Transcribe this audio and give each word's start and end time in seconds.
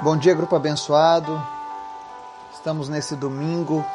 Bom 0.00 0.16
dia, 0.16 0.34
grupo 0.34 0.56
abençoado. 0.56 1.40
Estamos 2.52 2.88
nesse 2.88 3.14
domingo, 3.14 3.86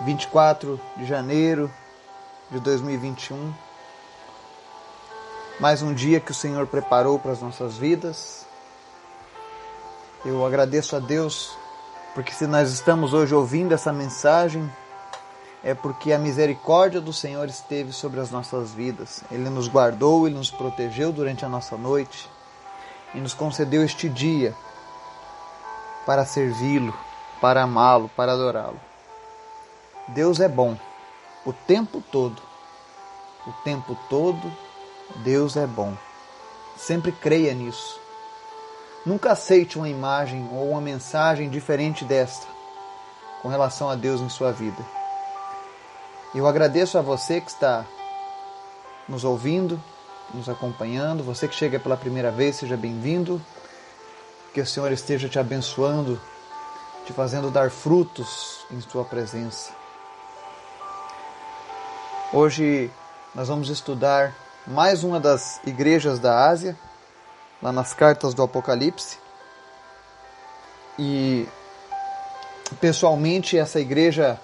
24 0.00 0.80
de 0.96 1.04
janeiro 1.04 1.70
de 2.50 2.58
2021. 2.58 3.52
Mais 5.60 5.82
um 5.82 5.92
dia 5.92 6.18
que 6.18 6.30
o 6.30 6.34
Senhor 6.34 6.66
preparou 6.66 7.18
para 7.18 7.32
as 7.32 7.42
nossas 7.42 7.76
vidas. 7.76 8.46
Eu 10.24 10.44
agradeço 10.46 10.96
a 10.96 10.98
Deus 10.98 11.54
porque 12.14 12.32
se 12.32 12.46
nós 12.46 12.72
estamos 12.72 13.12
hoje 13.12 13.34
ouvindo 13.34 13.74
essa 13.74 13.92
mensagem, 13.92 14.68
é 15.62 15.74
porque 15.74 16.10
a 16.10 16.18
misericórdia 16.18 17.02
do 17.02 17.12
Senhor 17.12 17.46
esteve 17.48 17.92
sobre 17.92 18.18
as 18.18 18.30
nossas 18.30 18.72
vidas. 18.72 19.22
Ele 19.30 19.50
nos 19.50 19.68
guardou, 19.68 20.26
ele 20.26 20.36
nos 20.36 20.50
protegeu 20.50 21.12
durante 21.12 21.44
a 21.44 21.48
nossa 21.50 21.76
noite 21.76 22.28
e 23.14 23.20
nos 23.20 23.34
concedeu 23.34 23.84
este 23.84 24.08
dia 24.08 24.54
para 26.08 26.24
servi-lo, 26.24 26.94
para 27.38 27.64
amá-lo, 27.64 28.08
para 28.16 28.32
adorá-lo. 28.32 28.80
Deus 30.08 30.40
é 30.40 30.48
bom 30.48 30.74
o 31.44 31.52
tempo 31.52 32.02
todo. 32.10 32.40
O 33.46 33.52
tempo 33.62 33.94
todo, 34.08 34.50
Deus 35.16 35.54
é 35.54 35.66
bom. 35.66 35.94
Sempre 36.78 37.12
creia 37.12 37.52
nisso. 37.52 38.00
Nunca 39.04 39.32
aceite 39.32 39.76
uma 39.76 39.86
imagem 39.86 40.48
ou 40.50 40.70
uma 40.70 40.80
mensagem 40.80 41.50
diferente 41.50 42.06
desta 42.06 42.46
com 43.42 43.48
relação 43.48 43.90
a 43.90 43.94
Deus 43.94 44.22
em 44.22 44.30
sua 44.30 44.50
vida. 44.50 44.82
Eu 46.34 46.46
agradeço 46.46 46.96
a 46.96 47.02
você 47.02 47.38
que 47.38 47.50
está 47.50 47.84
nos 49.06 49.24
ouvindo, 49.24 49.78
nos 50.32 50.48
acompanhando, 50.48 51.22
você 51.22 51.46
que 51.46 51.54
chega 51.54 51.78
pela 51.78 51.98
primeira 51.98 52.30
vez, 52.30 52.56
seja 52.56 52.78
bem-vindo. 52.78 53.38
Que 54.52 54.60
o 54.60 54.66
Senhor 54.66 54.90
esteja 54.92 55.28
te 55.28 55.38
abençoando, 55.38 56.20
te 57.04 57.12
fazendo 57.12 57.50
dar 57.50 57.70
frutos 57.70 58.66
em 58.70 58.80
Sua 58.80 59.04
presença. 59.04 59.72
Hoje 62.32 62.90
nós 63.34 63.48
vamos 63.48 63.68
estudar 63.68 64.34
mais 64.66 65.02
uma 65.02 65.18
das 65.18 65.60
igrejas 65.64 66.18
da 66.18 66.46
Ásia, 66.48 66.76
lá 67.62 67.72
nas 67.72 67.94
cartas 67.94 68.34
do 68.34 68.42
Apocalipse. 68.42 69.18
E 70.98 71.48
pessoalmente 72.80 73.56
essa 73.56 73.80
igreja, 73.80 74.38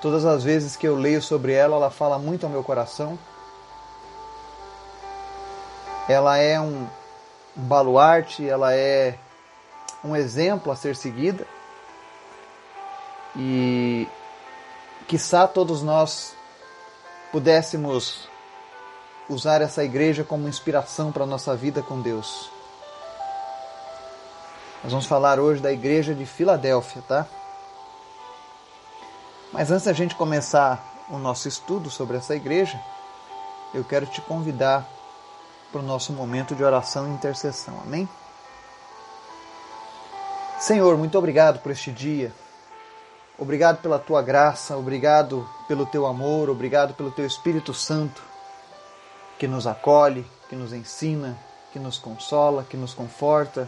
todas 0.00 0.24
as 0.24 0.42
vezes 0.42 0.76
que 0.76 0.86
eu 0.86 0.96
leio 0.96 1.20
sobre 1.20 1.52
ela, 1.52 1.76
ela 1.76 1.90
fala 1.90 2.18
muito 2.18 2.44
ao 2.44 2.50
meu 2.50 2.62
coração. 2.62 3.18
Ela 6.08 6.38
é 6.38 6.58
um, 6.58 6.86
baluarte, 7.54 8.48
ela 8.48 8.74
é 8.74 9.18
um 10.04 10.16
exemplo 10.16 10.72
a 10.72 10.76
ser 10.76 10.96
seguida. 10.96 11.46
E 13.36 14.06
quiçá 15.06 15.46
todos 15.46 15.82
nós 15.82 16.34
pudéssemos 17.30 18.28
usar 19.28 19.62
essa 19.62 19.82
igreja 19.82 20.24
como 20.24 20.48
inspiração 20.48 21.10
para 21.10 21.24
a 21.24 21.26
nossa 21.26 21.56
vida 21.56 21.82
com 21.82 22.00
Deus. 22.00 22.50
Nós 24.82 24.92
vamos 24.92 25.06
falar 25.06 25.38
hoje 25.38 25.62
da 25.62 25.72
igreja 25.72 26.14
de 26.14 26.26
Filadélfia, 26.26 27.02
tá? 27.06 27.26
Mas 29.52 29.70
antes 29.70 29.84
da 29.84 29.92
gente 29.92 30.14
começar 30.14 30.82
o 31.08 31.18
nosso 31.18 31.46
estudo 31.46 31.88
sobre 31.88 32.16
essa 32.16 32.34
igreja, 32.34 32.80
eu 33.72 33.84
quero 33.84 34.06
te 34.06 34.20
convidar 34.20 34.86
para 35.72 35.80
o 35.80 35.84
nosso 35.84 36.12
momento 36.12 36.54
de 36.54 36.62
oração 36.62 37.08
e 37.08 37.14
intercessão. 37.14 37.80
Amém? 37.82 38.06
Senhor, 40.60 40.96
muito 40.98 41.16
obrigado 41.16 41.60
por 41.60 41.72
este 41.72 41.90
dia. 41.90 42.30
Obrigado 43.38 43.80
pela 43.80 43.98
tua 43.98 44.20
graça, 44.20 44.76
obrigado 44.76 45.48
pelo 45.66 45.86
teu 45.86 46.06
amor, 46.06 46.50
obrigado 46.50 46.92
pelo 46.94 47.10
teu 47.10 47.26
Espírito 47.26 47.72
Santo 47.72 48.22
que 49.38 49.48
nos 49.48 49.66
acolhe, 49.66 50.24
que 50.48 50.54
nos 50.54 50.72
ensina, 50.72 51.36
que 51.72 51.78
nos 51.78 51.98
consola, 51.98 52.62
que 52.62 52.76
nos 52.76 52.94
conforta, 52.94 53.66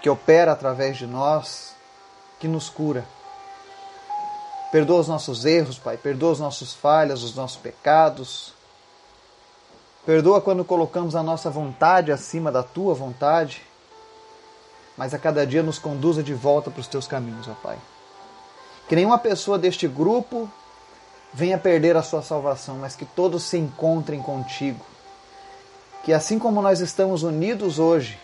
que 0.00 0.08
opera 0.08 0.52
através 0.52 0.98
de 0.98 1.06
nós, 1.06 1.74
que 2.38 2.46
nos 2.46 2.68
cura. 2.68 3.04
Perdoa 4.70 5.00
os 5.00 5.08
nossos 5.08 5.44
erros, 5.44 5.78
Pai, 5.78 5.96
perdoa 5.96 6.32
os 6.32 6.38
nossos 6.38 6.74
falhas, 6.74 7.22
os 7.22 7.34
nossos 7.34 7.56
pecados. 7.56 8.55
Perdoa 10.06 10.40
quando 10.40 10.64
colocamos 10.64 11.16
a 11.16 11.22
nossa 11.22 11.50
vontade 11.50 12.12
acima 12.12 12.52
da 12.52 12.62
tua 12.62 12.94
vontade, 12.94 13.60
mas 14.96 15.12
a 15.12 15.18
cada 15.18 15.44
dia 15.44 15.64
nos 15.64 15.80
conduza 15.80 16.22
de 16.22 16.32
volta 16.32 16.70
para 16.70 16.80
os 16.80 16.86
teus 16.86 17.08
caminhos, 17.08 17.48
ó 17.48 17.54
Pai. 17.60 17.76
Que 18.88 18.94
nenhuma 18.94 19.18
pessoa 19.18 19.58
deste 19.58 19.88
grupo 19.88 20.48
venha 21.34 21.58
perder 21.58 21.96
a 21.96 22.04
sua 22.04 22.22
salvação, 22.22 22.76
mas 22.76 22.94
que 22.94 23.04
todos 23.04 23.42
se 23.42 23.58
encontrem 23.58 24.22
contigo. 24.22 24.86
Que 26.04 26.12
assim 26.12 26.38
como 26.38 26.62
nós 26.62 26.78
estamos 26.78 27.24
unidos 27.24 27.80
hoje, 27.80 28.16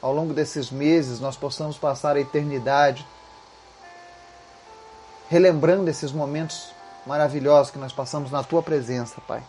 ao 0.00 0.14
longo 0.14 0.32
desses 0.32 0.70
meses, 0.70 1.18
nós 1.18 1.36
possamos 1.36 1.76
passar 1.76 2.14
a 2.14 2.20
eternidade 2.20 3.04
relembrando 5.28 5.90
esses 5.90 6.12
momentos 6.12 6.72
maravilhosos 7.04 7.72
que 7.72 7.78
nós 7.80 7.92
passamos 7.92 8.30
na 8.30 8.44
tua 8.44 8.62
presença, 8.62 9.20
Pai 9.26 9.42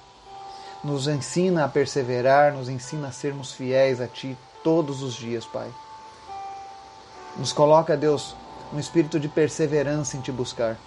nos 0.84 1.08
ensina 1.08 1.66
a 1.66 1.68
perseverar, 1.68 2.53
nos 2.53 2.68
ensina 2.68 3.09
a 3.09 3.12
sermos 3.12 3.53
fiéis 3.53 4.02
a 4.02 4.08
Ti 4.08 4.38
todos 4.64 5.02
os 5.02 5.14
dias, 5.14 5.46
Pai. 5.46 5.72
Nos 7.38 7.53
coloca, 7.53 7.96
Deus, 7.96 8.36
um 8.74 8.80
espírito 8.80 9.20
de 9.20 9.28
perseverança 9.28 10.18
em 10.18 10.22
Te 10.22 10.31
buscar. 10.31 10.78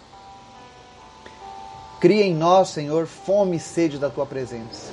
Cria 2.00 2.24
em 2.24 2.34
nós, 2.34 2.68
Senhor, 2.68 3.06
fome 3.06 3.56
e 3.56 3.60
sede 3.60 3.98
da 3.98 4.10
Tua 4.10 4.26
presença, 4.26 4.92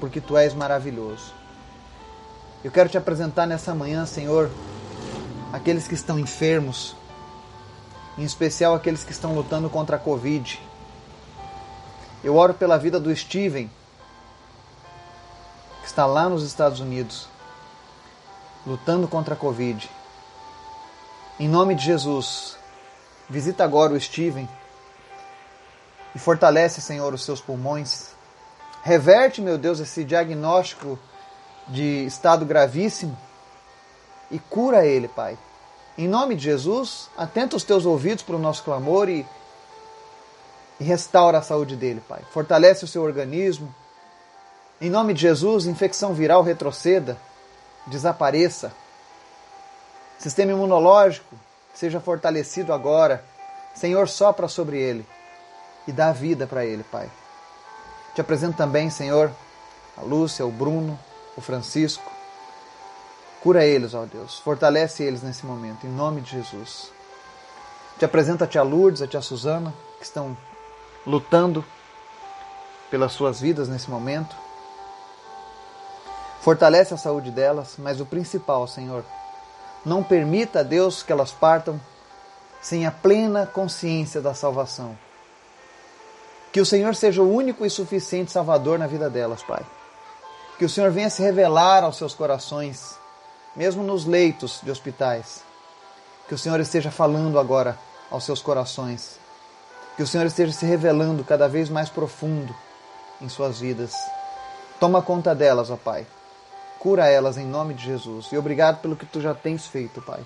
porque 0.00 0.20
Tu 0.20 0.36
és 0.36 0.54
maravilhoso. 0.54 1.32
Eu 2.64 2.70
quero 2.72 2.88
te 2.88 2.98
apresentar 2.98 3.46
nessa 3.46 3.74
manhã, 3.74 4.04
Senhor, 4.06 4.50
aqueles 5.52 5.86
que 5.86 5.94
estão 5.94 6.18
enfermos, 6.18 6.96
em 8.16 8.24
especial 8.24 8.74
aqueles 8.74 9.04
que 9.04 9.12
estão 9.12 9.34
lutando 9.34 9.70
contra 9.70 9.96
a 9.96 9.98
Covid. 9.98 10.60
Eu 12.24 12.34
oro 12.34 12.54
pela 12.54 12.76
vida 12.76 12.98
do 12.98 13.14
Steven, 13.14 13.70
está 15.88 16.04
lá 16.04 16.28
nos 16.28 16.42
Estados 16.42 16.80
Unidos, 16.80 17.28
lutando 18.66 19.08
contra 19.08 19.34
a 19.34 19.36
Covid. 19.36 19.90
Em 21.40 21.48
nome 21.48 21.74
de 21.74 21.82
Jesus, 21.82 22.56
visita 23.28 23.64
agora 23.64 23.94
o 23.94 24.00
Steven 24.00 24.48
e 26.14 26.18
fortalece, 26.18 26.82
Senhor, 26.82 27.14
os 27.14 27.24
seus 27.24 27.40
pulmões. 27.40 28.10
Reverte, 28.82 29.40
meu 29.40 29.56
Deus, 29.56 29.80
esse 29.80 30.04
diagnóstico 30.04 30.98
de 31.66 32.04
estado 32.04 32.44
gravíssimo 32.44 33.18
e 34.30 34.38
cura 34.38 34.84
ele, 34.84 35.08
Pai. 35.08 35.38
Em 35.96 36.06
nome 36.06 36.36
de 36.36 36.44
Jesus, 36.44 37.08
atenta 37.16 37.56
os 37.56 37.64
teus 37.64 37.86
ouvidos 37.86 38.22
para 38.22 38.36
o 38.36 38.38
nosso 38.38 38.62
clamor 38.62 39.08
e, 39.08 39.26
e 40.78 40.84
restaura 40.84 41.38
a 41.38 41.42
saúde 41.42 41.76
dele, 41.76 42.02
Pai. 42.06 42.20
Fortalece 42.30 42.84
o 42.84 42.88
seu 42.88 43.02
organismo, 43.02 43.74
em 44.80 44.88
nome 44.88 45.12
de 45.12 45.22
Jesus, 45.22 45.66
infecção 45.66 46.14
viral 46.14 46.42
retroceda, 46.42 47.16
desapareça. 47.86 48.72
Sistema 50.18 50.52
imunológico 50.52 51.34
seja 51.74 52.00
fortalecido 52.00 52.72
agora. 52.72 53.24
Senhor, 53.74 54.08
sopra 54.08 54.48
sobre 54.48 54.78
ele 54.78 55.06
e 55.86 55.92
dá 55.92 56.12
vida 56.12 56.46
para 56.46 56.64
ele, 56.64 56.84
Pai. 56.84 57.10
Te 58.14 58.20
apresento 58.20 58.56
também, 58.56 58.90
Senhor, 58.90 59.30
a 59.96 60.02
Lúcia, 60.02 60.46
o 60.46 60.50
Bruno, 60.50 60.98
o 61.36 61.40
Francisco. 61.40 62.10
Cura 63.42 63.64
eles, 63.64 63.94
ó 63.94 64.04
Deus. 64.04 64.38
Fortalece 64.40 65.02
eles 65.02 65.22
nesse 65.22 65.46
momento, 65.46 65.86
em 65.86 65.90
nome 65.90 66.20
de 66.20 66.32
Jesus. 66.32 66.90
Te 67.98 68.04
apresento 68.04 68.44
a 68.44 68.46
tia 68.46 68.62
Lourdes, 68.62 69.02
a 69.02 69.06
tia 69.06 69.20
Suzana, 69.20 69.72
que 69.98 70.04
estão 70.04 70.36
lutando 71.06 71.64
pelas 72.90 73.12
suas 73.12 73.40
vidas 73.40 73.68
nesse 73.68 73.90
momento. 73.90 74.36
Fortalece 76.40 76.94
a 76.94 76.96
saúde 76.96 77.30
delas, 77.30 77.74
mas 77.78 78.00
o 78.00 78.06
principal, 78.06 78.66
Senhor, 78.66 79.04
não 79.84 80.02
permita, 80.02 80.62
Deus, 80.62 81.02
que 81.02 81.12
elas 81.12 81.32
partam 81.32 81.80
sem 82.60 82.86
a 82.86 82.90
plena 82.90 83.46
consciência 83.46 84.20
da 84.20 84.34
salvação. 84.34 84.96
Que 86.52 86.60
o 86.60 86.66
Senhor 86.66 86.94
seja 86.94 87.22
o 87.22 87.32
único 87.32 87.66
e 87.66 87.70
suficiente 87.70 88.32
Salvador 88.32 88.78
na 88.78 88.86
vida 88.86 89.10
delas, 89.10 89.42
Pai. 89.42 89.64
Que 90.58 90.64
o 90.64 90.68
Senhor 90.68 90.90
venha 90.90 91.10
se 91.10 91.22
revelar 91.22 91.84
aos 91.84 91.96
seus 91.96 92.14
corações, 92.14 92.96
mesmo 93.54 93.82
nos 93.82 94.04
leitos 94.06 94.60
de 94.62 94.70
hospitais. 94.70 95.42
Que 96.26 96.34
o 96.34 96.38
Senhor 96.38 96.58
esteja 96.60 96.90
falando 96.90 97.38
agora 97.38 97.78
aos 98.10 98.24
seus 98.24 98.40
corações. 98.40 99.18
Que 99.96 100.02
o 100.02 100.06
Senhor 100.06 100.26
esteja 100.26 100.52
se 100.52 100.66
revelando 100.66 101.24
cada 101.24 101.48
vez 101.48 101.68
mais 101.68 101.88
profundo 101.88 102.54
em 103.20 103.28
suas 103.28 103.60
vidas. 103.60 103.94
Toma 104.80 105.02
conta 105.02 105.34
delas, 105.34 105.70
ó 105.70 105.76
Pai 105.76 106.06
Cura 106.78 107.06
elas 107.06 107.36
em 107.36 107.46
nome 107.46 107.74
de 107.74 107.84
Jesus. 107.84 108.28
E 108.32 108.38
obrigado 108.38 108.80
pelo 108.80 108.96
que 108.96 109.06
tu 109.06 109.20
já 109.20 109.34
tens 109.34 109.66
feito, 109.66 110.00
Pai. 110.00 110.20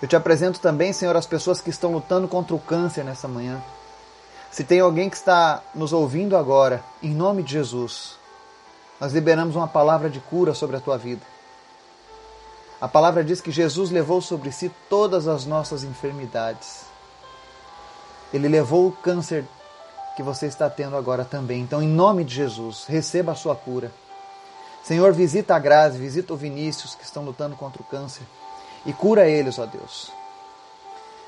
Eu 0.00 0.06
te 0.06 0.14
apresento 0.14 0.60
também, 0.60 0.92
Senhor, 0.92 1.16
as 1.16 1.26
pessoas 1.26 1.60
que 1.60 1.70
estão 1.70 1.92
lutando 1.92 2.28
contra 2.28 2.54
o 2.54 2.60
câncer 2.60 3.04
nessa 3.04 3.26
manhã. 3.26 3.60
Se 4.50 4.62
tem 4.62 4.80
alguém 4.80 5.10
que 5.10 5.16
está 5.16 5.60
nos 5.74 5.92
ouvindo 5.92 6.36
agora, 6.36 6.82
em 7.02 7.10
nome 7.10 7.42
de 7.42 7.52
Jesus, 7.52 8.16
nós 9.00 9.12
liberamos 9.12 9.56
uma 9.56 9.66
palavra 9.66 10.08
de 10.08 10.20
cura 10.20 10.54
sobre 10.54 10.76
a 10.76 10.80
tua 10.80 10.96
vida. 10.96 11.22
A 12.80 12.86
palavra 12.86 13.24
diz 13.24 13.40
que 13.40 13.50
Jesus 13.50 13.90
levou 13.90 14.20
sobre 14.20 14.52
si 14.52 14.70
todas 14.88 15.26
as 15.26 15.44
nossas 15.44 15.82
enfermidades. 15.82 16.86
Ele 18.32 18.46
levou 18.46 18.86
o 18.86 18.92
câncer 18.92 19.44
que 20.16 20.22
você 20.22 20.46
está 20.46 20.70
tendo 20.70 20.96
agora 20.96 21.24
também. 21.24 21.60
Então, 21.60 21.82
em 21.82 21.88
nome 21.88 22.22
de 22.22 22.36
Jesus, 22.36 22.84
receba 22.86 23.32
a 23.32 23.36
sua 23.36 23.56
cura. 23.56 23.90
Senhor, 24.82 25.12
visita 25.12 25.54
a 25.54 25.58
Grazi, 25.58 25.98
visita 25.98 26.32
o 26.32 26.36
Vinícius 26.36 26.94
que 26.94 27.04
estão 27.04 27.24
lutando 27.24 27.56
contra 27.56 27.82
o 27.82 27.84
câncer 27.84 28.22
e 28.86 28.92
cura 28.92 29.28
eles, 29.28 29.58
ó 29.58 29.66
Deus. 29.66 30.10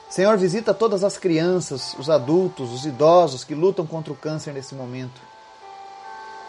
Senhor, 0.09 0.37
visita 0.37 0.75
todas 0.75 1.05
as 1.05 1.17
crianças, 1.17 1.95
os 1.99 2.11
adultos, 2.11 2.73
os 2.73 2.85
idosos 2.85 3.45
que 3.45 3.55
lutam 3.55 3.87
contra 3.87 4.13
o 4.13 4.17
câncer 4.17 4.53
nesse 4.53 4.75
momento. 4.75 5.21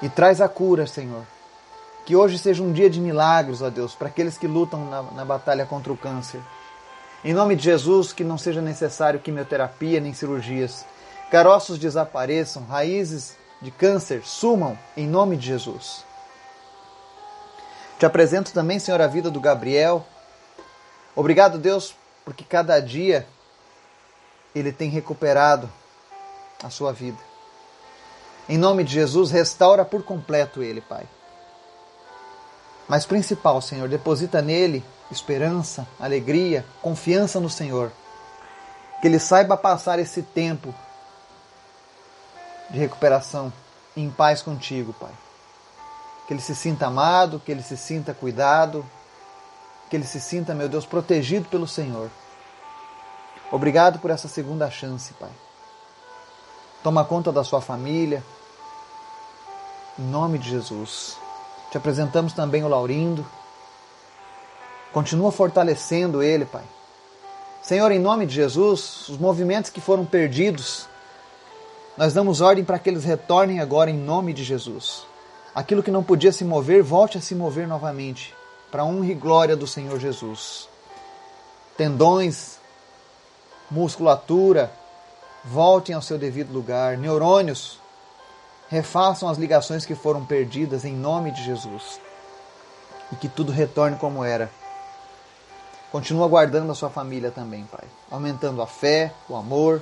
E 0.01 0.09
traz 0.09 0.41
a 0.41 0.49
cura, 0.49 0.87
Senhor. 0.87 1.23
Que 2.03 2.15
hoje 2.15 2.39
seja 2.39 2.63
um 2.63 2.73
dia 2.73 2.89
de 2.89 2.99
milagres, 2.99 3.61
ó 3.61 3.69
Deus, 3.69 3.93
para 3.93 4.07
aqueles 4.07 4.35
que 4.35 4.47
lutam 4.47 4.85
na, 4.85 5.03
na 5.03 5.25
batalha 5.25 5.65
contra 5.65 5.93
o 5.93 5.97
câncer. 5.97 6.41
Em 7.23 7.33
nome 7.33 7.55
de 7.55 7.63
Jesus, 7.63 8.11
que 8.11 8.23
não 8.23 8.35
seja 8.35 8.61
necessário 8.61 9.19
quimioterapia 9.19 9.99
nem 9.99 10.11
cirurgias. 10.11 10.83
Caroços 11.29 11.77
desapareçam, 11.77 12.63
raízes 12.63 13.37
de 13.61 13.69
câncer 13.69 14.23
sumam, 14.25 14.75
em 14.97 15.05
nome 15.05 15.37
de 15.37 15.45
Jesus. 15.45 16.03
Te 18.01 18.05
apresento 18.07 18.51
também, 18.51 18.79
Senhor, 18.79 18.99
a 18.99 19.05
vida 19.05 19.29
do 19.29 19.39
Gabriel, 19.39 20.03
Obrigado, 21.15 21.59
Deus, 21.59 21.93
porque 22.25 22.43
cada 22.43 22.79
dia 22.79 23.27
ele 24.55 24.71
tem 24.71 24.89
recuperado 24.89 25.69
a 26.63 26.69
sua 26.71 26.91
vida. 26.91 27.19
Em 28.49 28.57
nome 28.57 28.83
de 28.83 28.93
Jesus, 28.93 29.29
restaura 29.29 29.85
por 29.85 30.01
completo 30.01 30.63
ele, 30.63 30.81
Pai. 30.81 31.05
Mas 32.87 33.05
principal, 33.05 33.61
Senhor, 33.61 33.87
deposita 33.87 34.41
nele 34.41 34.83
esperança, 35.11 35.87
alegria, 35.99 36.65
confiança 36.81 37.39
no 37.39 37.51
Senhor. 37.51 37.91
Que 38.99 39.07
ele 39.07 39.19
saiba 39.19 39.55
passar 39.55 39.99
esse 39.99 40.23
tempo 40.23 40.73
de 42.71 42.79
recuperação 42.79 43.53
em 43.95 44.09
paz 44.09 44.41
contigo, 44.41 44.91
Pai. 44.93 45.11
Que 46.27 46.33
ele 46.33 46.41
se 46.41 46.55
sinta 46.55 46.87
amado, 46.87 47.39
que 47.39 47.51
ele 47.51 47.63
se 47.63 47.75
sinta 47.75 48.13
cuidado, 48.13 48.85
que 49.89 49.95
ele 49.95 50.05
se 50.05 50.21
sinta, 50.21 50.53
meu 50.53 50.69
Deus, 50.69 50.85
protegido 50.85 51.49
pelo 51.49 51.67
Senhor. 51.67 52.09
Obrigado 53.51 53.99
por 53.99 54.09
essa 54.09 54.29
segunda 54.29 54.71
chance, 54.71 55.13
Pai. 55.15 55.31
Toma 56.81 57.03
conta 57.03 57.31
da 57.31 57.43
sua 57.43 57.59
família. 57.59 58.23
Em 59.99 60.03
nome 60.03 60.37
de 60.37 60.49
Jesus. 60.49 61.17
Te 61.69 61.77
apresentamos 61.77 62.31
também 62.31 62.63
o 62.63 62.69
Laurindo. 62.69 63.25
Continua 64.93 65.31
fortalecendo 65.31 66.23
ele, 66.23 66.45
Pai. 66.45 66.63
Senhor, 67.61 67.91
em 67.91 67.99
nome 67.99 68.25
de 68.25 68.33
Jesus, 68.33 69.09
os 69.09 69.17
movimentos 69.17 69.69
que 69.69 69.79
foram 69.79 70.05
perdidos, 70.05 70.87
nós 71.97 72.13
damos 72.13 72.41
ordem 72.41 72.63
para 72.63 72.79
que 72.79 72.89
eles 72.89 73.03
retornem 73.03 73.59
agora 73.59 73.91
em 73.91 73.97
nome 73.97 74.33
de 74.33 74.43
Jesus. 74.43 75.05
Aquilo 75.53 75.83
que 75.83 75.91
não 75.91 76.03
podia 76.03 76.31
se 76.31 76.45
mover, 76.45 76.81
volte 76.81 77.17
a 77.17 77.21
se 77.21 77.35
mover 77.35 77.67
novamente 77.67 78.33
para 78.71 78.85
honra 78.85 79.07
e 79.07 79.13
glória 79.13 79.55
do 79.55 79.67
Senhor 79.67 79.99
Jesus. 79.99 80.69
Tendões, 81.75 82.57
musculatura, 83.69 84.71
voltem 85.43 85.93
ao 85.93 86.01
seu 86.01 86.17
devido 86.17 86.53
lugar. 86.53 86.97
Neurônios, 86.97 87.79
refaçam 88.69 89.27
as 89.27 89.37
ligações 89.37 89.85
que 89.85 89.93
foram 89.93 90.25
perdidas 90.25 90.85
em 90.85 90.95
nome 90.95 91.31
de 91.31 91.43
Jesus. 91.43 91.99
E 93.11 93.15
que 93.17 93.27
tudo 93.27 93.51
retorne 93.51 93.97
como 93.97 94.23
era. 94.23 94.49
Continua 95.91 96.29
guardando 96.29 96.71
a 96.71 96.75
sua 96.75 96.89
família 96.89 97.29
também, 97.29 97.65
Pai. 97.65 97.83
Aumentando 98.09 98.61
a 98.61 98.67
fé, 98.67 99.13
o 99.27 99.35
amor 99.35 99.81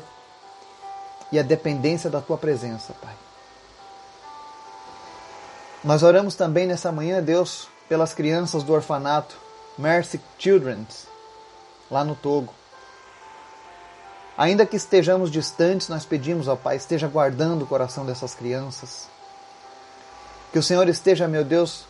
e 1.31 1.37
a 1.37 1.43
dependência 1.43 2.09
da 2.09 2.19
tua 2.19 2.39
presença, 2.39 2.95
Pai. 2.99 3.13
Nós 5.83 6.03
oramos 6.03 6.35
também 6.35 6.67
nessa 6.67 6.91
manhã, 6.91 7.23
Deus, 7.23 7.69
pelas 7.87 8.13
crianças 8.13 8.63
do 8.63 8.73
orfanato 8.73 9.37
Mercy 9.77 10.19
Children's, 10.37 11.07
lá 11.89 12.03
no 12.03 12.15
Togo. 12.15 12.53
Ainda 14.37 14.65
que 14.65 14.75
estejamos 14.75 15.31
distantes, 15.31 15.87
nós 15.87 16.05
pedimos 16.05 16.49
ao 16.49 16.57
Pai, 16.57 16.75
esteja 16.75 17.07
guardando 17.07 17.63
o 17.63 17.67
coração 17.67 18.05
dessas 18.05 18.35
crianças. 18.35 19.07
Que 20.51 20.59
o 20.59 20.63
Senhor 20.63 20.87
esteja, 20.89 21.29
meu 21.29 21.45
Deus, 21.45 21.85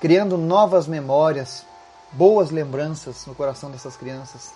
criando 0.00 0.38
novas 0.38 0.86
memórias, 0.86 1.66
boas 2.12 2.50
lembranças 2.50 3.26
no 3.26 3.34
coração 3.34 3.70
dessas 3.70 3.96
crianças. 3.96 4.52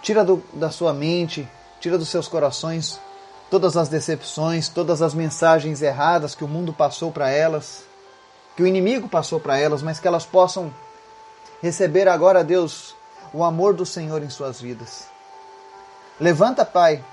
Tira 0.00 0.24
do, 0.24 0.42
da 0.54 0.70
sua 0.70 0.94
mente, 0.94 1.46
tira 1.80 1.98
dos 1.98 2.08
seus 2.08 2.28
corações 2.28 2.98
todas 3.50 3.76
as 3.76 3.88
decepções, 3.88 4.68
todas 4.68 5.02
as 5.02 5.14
mensagens 5.14 5.82
erradas 5.82 6.34
que 6.34 6.44
o 6.44 6.48
mundo 6.48 6.72
passou 6.72 7.12
para 7.12 7.30
elas 7.30 7.84
que 8.56 8.62
o 8.62 8.66
inimigo 8.66 9.08
passou 9.08 9.40
para 9.40 9.58
elas, 9.58 9.82
mas 9.82 9.98
que 9.98 10.06
elas 10.06 10.24
possam 10.24 10.72
receber 11.60 12.08
agora, 12.08 12.44
Deus, 12.44 12.94
o 13.32 13.42
amor 13.42 13.74
do 13.74 13.84
Senhor 13.84 14.22
em 14.22 14.30
suas 14.30 14.60
vidas. 14.60 15.06
Levanta, 16.20 16.64
Pai, 16.64 17.04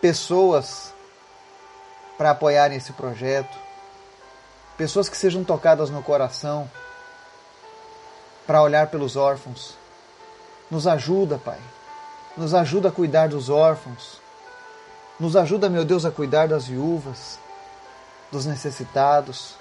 pessoas 0.00 0.92
para 2.16 2.30
apoiarem 2.30 2.76
esse 2.76 2.92
projeto, 2.92 3.56
pessoas 4.76 5.08
que 5.08 5.16
sejam 5.16 5.42
tocadas 5.42 5.90
no 5.90 6.02
coração 6.02 6.70
para 8.46 8.62
olhar 8.62 8.86
pelos 8.88 9.16
órfãos. 9.16 9.74
Nos 10.70 10.86
ajuda, 10.86 11.38
Pai. 11.38 11.58
Nos 12.36 12.54
ajuda 12.54 12.88
a 12.88 12.92
cuidar 12.92 13.28
dos 13.28 13.48
órfãos. 13.48 14.20
Nos 15.18 15.36
ajuda, 15.36 15.68
meu 15.68 15.84
Deus, 15.84 16.04
a 16.04 16.10
cuidar 16.10 16.48
das 16.48 16.66
viúvas, 16.66 17.38
dos 18.32 18.46
necessitados. 18.46 19.54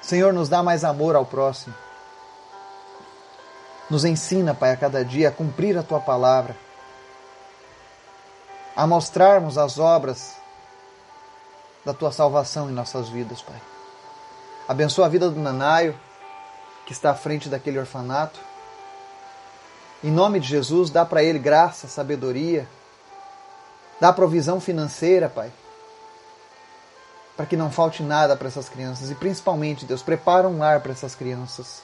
Senhor, 0.00 0.32
nos 0.32 0.48
dá 0.48 0.62
mais 0.62 0.82
amor 0.82 1.14
ao 1.14 1.26
próximo. 1.26 1.74
Nos 3.90 4.04
ensina, 4.04 4.54
Pai, 4.54 4.72
a 4.72 4.76
cada 4.76 5.04
dia 5.04 5.28
a 5.28 5.32
cumprir 5.32 5.76
a 5.76 5.82
tua 5.82 6.00
palavra, 6.00 6.56
a 8.74 8.86
mostrarmos 8.86 9.58
as 9.58 9.78
obras 9.78 10.36
da 11.84 11.94
tua 11.94 12.10
salvação 12.10 12.68
em 12.68 12.72
nossas 12.72 13.08
vidas, 13.08 13.42
Pai. 13.42 13.60
Abençoa 14.66 15.06
a 15.06 15.08
vida 15.08 15.30
do 15.30 15.38
Nanaio, 15.38 15.94
que 16.84 16.92
está 16.92 17.10
à 17.10 17.14
frente 17.14 17.48
daquele 17.48 17.78
orfanato. 17.78 18.40
Em 20.02 20.10
nome 20.10 20.40
de 20.40 20.48
Jesus, 20.48 20.90
dá 20.90 21.04
para 21.04 21.22
ele 21.22 21.38
graça, 21.38 21.86
sabedoria, 21.86 22.68
dá 24.00 24.12
provisão 24.12 24.60
financeira, 24.60 25.28
Pai 25.28 25.52
para 27.36 27.44
que 27.44 27.56
não 27.56 27.70
falte 27.70 28.02
nada 28.02 28.34
para 28.34 28.48
essas 28.48 28.68
crianças. 28.68 29.10
E 29.10 29.14
principalmente, 29.14 29.84
Deus, 29.84 30.02
prepara 30.02 30.48
um 30.48 30.58
lar 30.58 30.80
para 30.80 30.92
essas 30.92 31.14
crianças. 31.14 31.82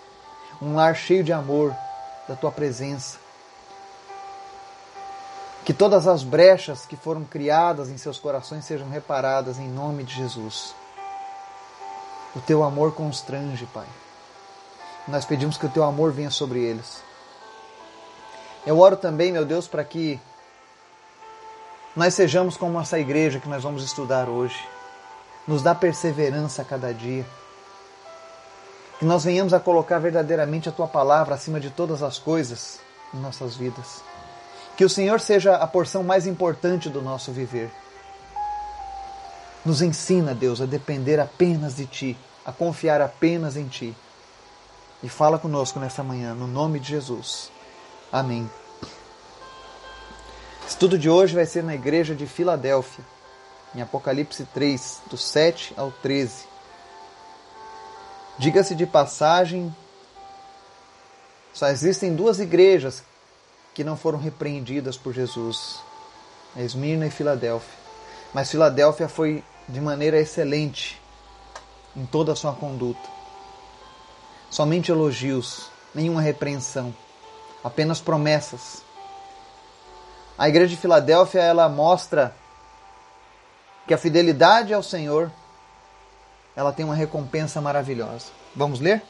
Um 0.61 0.75
lar 0.75 0.97
cheio 0.97 1.23
de 1.23 1.33
amor 1.33 1.75
da 2.27 2.35
tua 2.35 2.51
presença. 2.51 3.19
Que 5.65 5.75
todas 5.75 6.09
as 6.09 6.25
brechas 6.25 6.87
que 6.87 6.97
foram 6.97 7.23
criadas 7.23 7.91
em 7.91 7.99
seus 7.99 8.19
corações 8.19 8.65
sejam 8.65 8.89
reparadas 8.89 9.59
em 9.59 9.69
nome 9.69 10.05
de 10.05 10.15
Jesus. 10.15 10.75
O 12.35 12.41
teu 12.41 12.65
amor 12.65 12.95
constrange, 12.95 13.67
Pai. 13.67 13.87
Nós 15.07 15.25
pedimos 15.25 15.59
que 15.59 15.67
o 15.67 15.71
teu 15.71 15.85
amor 15.85 16.13
venha 16.13 16.31
sobre 16.31 16.61
eles. 16.61 17.03
Eu 18.65 18.79
oro 18.79 18.97
também, 18.97 19.31
meu 19.31 19.45
Deus, 19.45 19.69
para 19.69 19.85
que 19.85 20.19
nós 21.95 22.15
sejamos 22.15 22.57
como 22.57 22.81
essa 22.81 22.99
igreja 22.99 23.39
que 23.39 23.49
nós 23.49 23.63
vamos 23.63 23.85
estudar 23.85 24.29
hoje 24.29 24.59
nos 25.47 25.63
dá 25.63 25.75
perseverança 25.75 26.63
a 26.63 26.65
cada 26.65 26.93
dia. 26.93 27.27
Que 28.99 29.05
nós 29.05 29.25
venhamos 29.25 29.53
a 29.53 29.61
colocar 29.61 29.99
verdadeiramente 29.99 30.69
a 30.69 30.73
tua 30.73 30.87
palavra 30.87 31.35
acima 31.35 31.59
de 31.59 31.71
todas 31.71 32.03
as 32.03 32.19
coisas 32.19 32.79
em 33.13 33.19
nossas 33.19 33.57
vidas. 33.57 34.03
Que 34.77 34.85
o 34.85 34.89
Senhor 34.89 35.21
seja 35.21 35.57
a 35.57 35.67
porção 35.67 36.03
mais 36.03 36.27
importante 36.27 36.89
do 36.89 37.03
nosso 37.03 37.33
viver. 37.33 37.71
Nos 39.65 39.83
ensina, 39.83 40.35
Deus, 40.35 40.61
a 40.61 40.67
depender 40.67 41.21
apenas 41.21 41.77
de 41.77 41.87
Ti, 41.87 42.19
a 42.45 42.53
confiar 42.53 43.01
apenas 43.01 43.57
em 43.57 43.67
Ti. 43.67 43.95
E 45.03 45.09
fala 45.09 45.39
conosco 45.39 45.81
nessa 45.81 46.03
manhã, 46.03 46.35
no 46.35 46.47
nome 46.47 46.79
de 46.79 46.89
Jesus. 46.89 47.51
Amém. 48.13 48.49
Estudo 50.73 50.99
de 50.99 51.11
hoje 51.11 51.35
vai 51.35 51.45
ser 51.45 51.63
na 51.63 51.75
igreja 51.75 52.15
de 52.15 52.27
Filadélfia 52.27 53.05
em 53.75 53.83
Apocalipse 53.83 54.47
3, 54.55 55.03
do 55.11 55.19
7 55.19 55.75
ao 55.77 55.93
13. 55.93 56.45
Diga-se 58.39 58.75
de 58.75 58.87
passagem, 58.87 59.73
só 61.53 61.69
existem 61.69 62.17
duas 62.17 62.41
igrejas 62.41 63.05
que 63.75 63.85
não 63.85 63.99
foram 63.99 64.19
repreendidas 64.19 64.97
por 64.97 65.13
Jesus: 65.13 65.79
Esmirna 66.57 67.07
e 67.07 67.11
Filadélfia. 67.11 67.79
Mas 68.33 68.51
Filadélfia 68.51 69.11
foi 69.11 69.45
de 69.69 69.81
maneira 69.81 70.19
excelente 70.19 70.99
em 71.95 72.07
toda 72.07 72.33
a 72.33 72.37
sua 72.37 72.55
conduta. 72.55 73.11
Somente 74.51 74.91
elogios, 74.91 75.71
nenhuma 75.95 76.23
repreensão, 76.23 76.95
apenas 77.63 78.01
promessas. 78.01 78.83
A 80.39 80.49
igreja 80.49 80.69
de 80.69 80.77
Filadélfia 80.77 81.41
ela 81.41 81.69
mostra 81.69 82.35
que 83.87 83.95
a 83.95 83.99
fidelidade 83.99 84.73
ao 84.73 84.83
Senhor 84.83 85.31
ela 86.55 86.73
tem 86.73 86.85
uma 86.85 86.95
recompensa 86.95 87.61
maravilhosa. 87.61 88.27
Vamos 88.55 88.81
ler? 88.81 89.03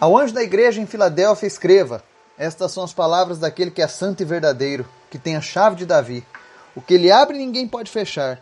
Ao 0.00 0.16
anjo 0.16 0.32
da 0.32 0.42
igreja 0.42 0.80
em 0.80 0.86
Filadélfia 0.86 1.46
escreva: 1.46 2.02
Estas 2.38 2.72
são 2.72 2.84
as 2.84 2.92
palavras 2.92 3.38
daquele 3.38 3.70
que 3.70 3.82
é 3.82 3.88
santo 3.88 4.22
e 4.22 4.26
verdadeiro, 4.26 4.88
que 5.10 5.18
tem 5.18 5.36
a 5.36 5.40
chave 5.40 5.76
de 5.76 5.86
Davi. 5.86 6.24
O 6.74 6.80
que 6.80 6.94
ele 6.94 7.10
abre 7.10 7.36
ninguém 7.36 7.68
pode 7.68 7.90
fechar, 7.90 8.40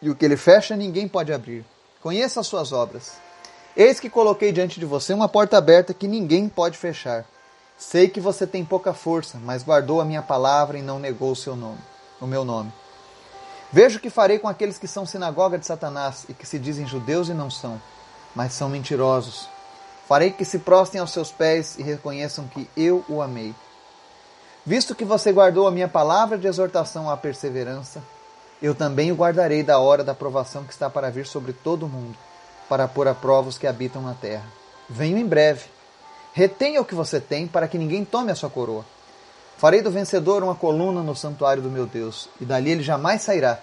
e 0.00 0.08
o 0.08 0.14
que 0.14 0.24
ele 0.24 0.36
fecha 0.36 0.76
ninguém 0.76 1.08
pode 1.08 1.32
abrir. 1.32 1.64
Conheça 2.00 2.40
as 2.40 2.46
suas 2.46 2.72
obras. 2.72 3.12
Eis 3.76 3.98
que 3.98 4.08
coloquei 4.08 4.52
diante 4.52 4.78
de 4.78 4.86
você 4.86 5.12
uma 5.12 5.28
porta 5.28 5.58
aberta 5.58 5.92
que 5.92 6.06
ninguém 6.06 6.48
pode 6.48 6.78
fechar. 6.78 7.26
Sei 7.76 8.08
que 8.08 8.20
você 8.20 8.46
tem 8.46 8.64
pouca 8.64 8.94
força, 8.94 9.38
mas 9.42 9.62
guardou 9.62 10.00
a 10.00 10.04
minha 10.04 10.22
palavra 10.22 10.78
e 10.78 10.82
não 10.82 10.98
negou 10.98 11.32
o 11.32 11.36
seu 11.36 11.56
nome, 11.56 11.80
o 12.20 12.26
meu 12.26 12.44
nome. 12.44 12.72
Vejo 13.72 13.98
o 13.98 14.00
que 14.00 14.10
farei 14.10 14.38
com 14.38 14.48
aqueles 14.48 14.78
que 14.78 14.86
são 14.86 15.04
sinagoga 15.04 15.58
de 15.58 15.66
Satanás 15.66 16.24
e 16.28 16.34
que 16.34 16.46
se 16.46 16.58
dizem 16.58 16.86
judeus 16.86 17.28
e 17.28 17.34
não 17.34 17.50
são, 17.50 17.80
mas 18.34 18.52
são 18.52 18.68
mentirosos. 18.68 19.48
Farei 20.06 20.30
que 20.30 20.44
se 20.44 20.60
prostem 20.60 21.00
aos 21.00 21.10
seus 21.10 21.32
pés 21.32 21.76
e 21.78 21.82
reconheçam 21.82 22.46
que 22.46 22.70
eu 22.76 23.04
o 23.08 23.20
amei. 23.20 23.54
Visto 24.64 24.94
que 24.94 25.04
você 25.04 25.32
guardou 25.32 25.66
a 25.66 25.70
minha 25.70 25.88
palavra 25.88 26.38
de 26.38 26.46
exortação 26.46 27.10
à 27.10 27.16
perseverança, 27.16 28.02
eu 28.62 28.74
também 28.74 29.10
o 29.10 29.16
guardarei 29.16 29.62
da 29.62 29.78
hora 29.78 30.04
da 30.04 30.14
provação 30.14 30.64
que 30.64 30.72
está 30.72 30.88
para 30.88 31.10
vir 31.10 31.26
sobre 31.26 31.52
todo 31.52 31.86
o 31.86 31.88
mundo, 31.88 32.16
para 32.68 32.86
pôr 32.86 33.08
a 33.08 33.14
prova 33.14 33.48
os 33.48 33.58
que 33.58 33.66
habitam 33.66 34.00
na 34.00 34.14
terra. 34.14 34.46
Venho 34.88 35.18
em 35.18 35.26
breve. 35.26 35.73
Retenha 36.34 36.82
o 36.82 36.84
que 36.84 36.94
você 36.94 37.18
tem, 37.18 37.46
para 37.46 37.66
que 37.66 37.78
ninguém 37.78 38.04
tome 38.04 38.30
a 38.30 38.34
sua 38.34 38.50
coroa. 38.50 38.84
Farei 39.56 39.80
do 39.80 39.90
vencedor 39.90 40.42
uma 40.42 40.54
coluna 40.54 41.02
no 41.02 41.16
santuário 41.16 41.62
do 41.62 41.70
meu 41.70 41.86
Deus, 41.86 42.28
e 42.38 42.44
dali 42.44 42.70
ele 42.70 42.82
jamais 42.82 43.22
sairá. 43.22 43.58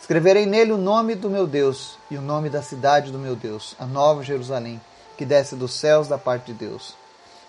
Escreverei 0.00 0.46
nele 0.46 0.72
o 0.72 0.78
nome 0.78 1.14
do 1.14 1.28
meu 1.28 1.46
Deus 1.46 1.98
e 2.10 2.16
o 2.16 2.22
nome 2.22 2.48
da 2.48 2.62
cidade 2.62 3.12
do 3.12 3.18
meu 3.18 3.36
Deus, 3.36 3.76
a 3.78 3.84
nova 3.84 4.22
Jerusalém, 4.22 4.80
que 5.18 5.26
desce 5.26 5.54
dos 5.54 5.74
céus 5.74 6.08
da 6.08 6.16
parte 6.16 6.46
de 6.46 6.54
Deus. 6.54 6.94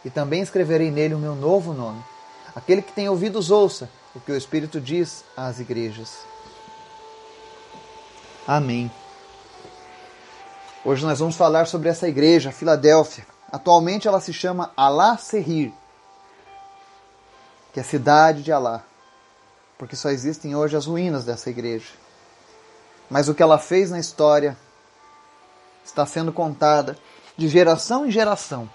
E 0.03 0.09
também 0.09 0.41
escreverei 0.41 0.91
nele 0.91 1.13
o 1.13 1.19
meu 1.19 1.35
novo 1.35 1.71
nome 1.71 2.03
Aquele 2.57 2.81
que 2.81 2.91
tem 2.91 3.07
ouvidos, 3.07 3.51
ouça 3.51 3.87
o 4.15 4.19
que 4.19 4.31
o 4.31 4.35
Espírito 4.35 4.81
diz 4.81 5.23
às 5.37 5.59
igrejas. 5.59 6.17
Amém. 8.47 8.89
Hoje 10.83 11.05
nós 11.05 11.19
vamos 11.19 11.35
falar 11.35 11.67
sobre 11.67 11.89
essa 11.89 12.07
igreja, 12.07 12.51
Filadélfia. 12.51 13.36
Atualmente 13.51 14.07
ela 14.07 14.19
se 14.19 14.33
chama 14.33 14.71
Alá 14.75 15.17
Serrir, 15.17 15.71
que 17.71 17.79
é 17.79 17.81
a 17.81 17.85
cidade 17.85 18.43
de 18.43 18.51
Alá, 18.51 18.83
porque 19.77 19.95
só 19.95 20.09
existem 20.09 20.55
hoje 20.55 20.75
as 20.75 20.85
ruínas 20.85 21.23
dessa 21.23 21.49
igreja. 21.49 21.89
Mas 23.09 23.29
o 23.29 23.33
que 23.33 23.41
ela 23.41 23.57
fez 23.57 23.89
na 23.89 23.99
história 23.99 24.57
está 25.83 26.05
sendo 26.05 26.33
contada 26.33 26.97
de 27.37 27.47
geração 27.47 28.05
em 28.05 28.11
geração. 28.11 28.69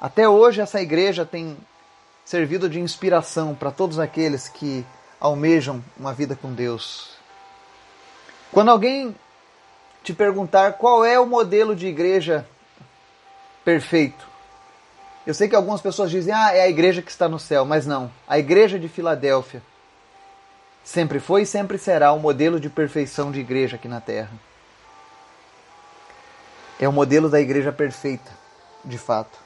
Até 0.00 0.28
hoje 0.28 0.60
essa 0.60 0.80
igreja 0.80 1.26
tem 1.26 1.56
servido 2.24 2.68
de 2.68 2.80
inspiração 2.80 3.54
para 3.54 3.72
todos 3.72 3.98
aqueles 3.98 4.48
que 4.48 4.86
almejam 5.18 5.82
uma 5.98 6.14
vida 6.14 6.36
com 6.36 6.52
Deus. 6.52 7.14
Quando 8.52 8.70
alguém 8.70 9.16
te 10.02 10.12
perguntar 10.12 10.74
qual 10.74 11.04
é 11.04 11.18
o 11.18 11.26
modelo 11.26 11.74
de 11.74 11.86
igreja 11.86 12.46
perfeito, 13.64 14.26
eu 15.26 15.32
sei 15.32 15.48
que 15.48 15.56
algumas 15.56 15.80
pessoas 15.80 16.10
dizem, 16.10 16.34
ah, 16.34 16.54
é 16.54 16.62
a 16.62 16.68
igreja 16.68 17.00
que 17.00 17.10
está 17.10 17.28
no 17.28 17.38
céu, 17.38 17.64
mas 17.64 17.86
não. 17.86 18.10
A 18.28 18.38
igreja 18.38 18.78
de 18.78 18.88
Filadélfia 18.88 19.62
sempre 20.82 21.18
foi 21.18 21.42
e 21.42 21.46
sempre 21.46 21.78
será 21.78 22.12
o 22.12 22.18
modelo 22.18 22.60
de 22.60 22.68
perfeição 22.68 23.32
de 23.32 23.40
igreja 23.40 23.76
aqui 23.76 23.88
na 23.88 24.02
terra. 24.02 24.32
É 26.78 26.86
o 26.86 26.92
modelo 26.92 27.30
da 27.30 27.40
igreja 27.40 27.72
perfeita, 27.72 28.30
de 28.84 28.98
fato. 28.98 29.38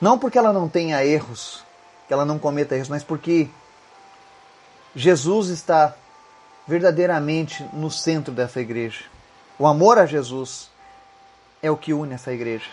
Não 0.00 0.16
porque 0.16 0.38
ela 0.38 0.52
não 0.52 0.68
tenha 0.68 1.04
erros, 1.04 1.64
que 2.06 2.12
ela 2.12 2.24
não 2.24 2.38
cometa 2.38 2.76
erros, 2.76 2.88
mas 2.88 3.02
porque 3.02 3.48
Jesus 4.94 5.48
está 5.48 5.96
verdadeiramente 6.68 7.64
no 7.72 7.90
centro 7.90 8.32
dessa 8.32 8.60
igreja. 8.60 9.04
O 9.58 9.66
amor 9.66 9.98
a 9.98 10.06
Jesus 10.06 10.70
é 11.62 11.70
o 11.70 11.76
que 11.76 11.92
une 11.92 12.14
essa 12.14 12.32
igreja. 12.32 12.70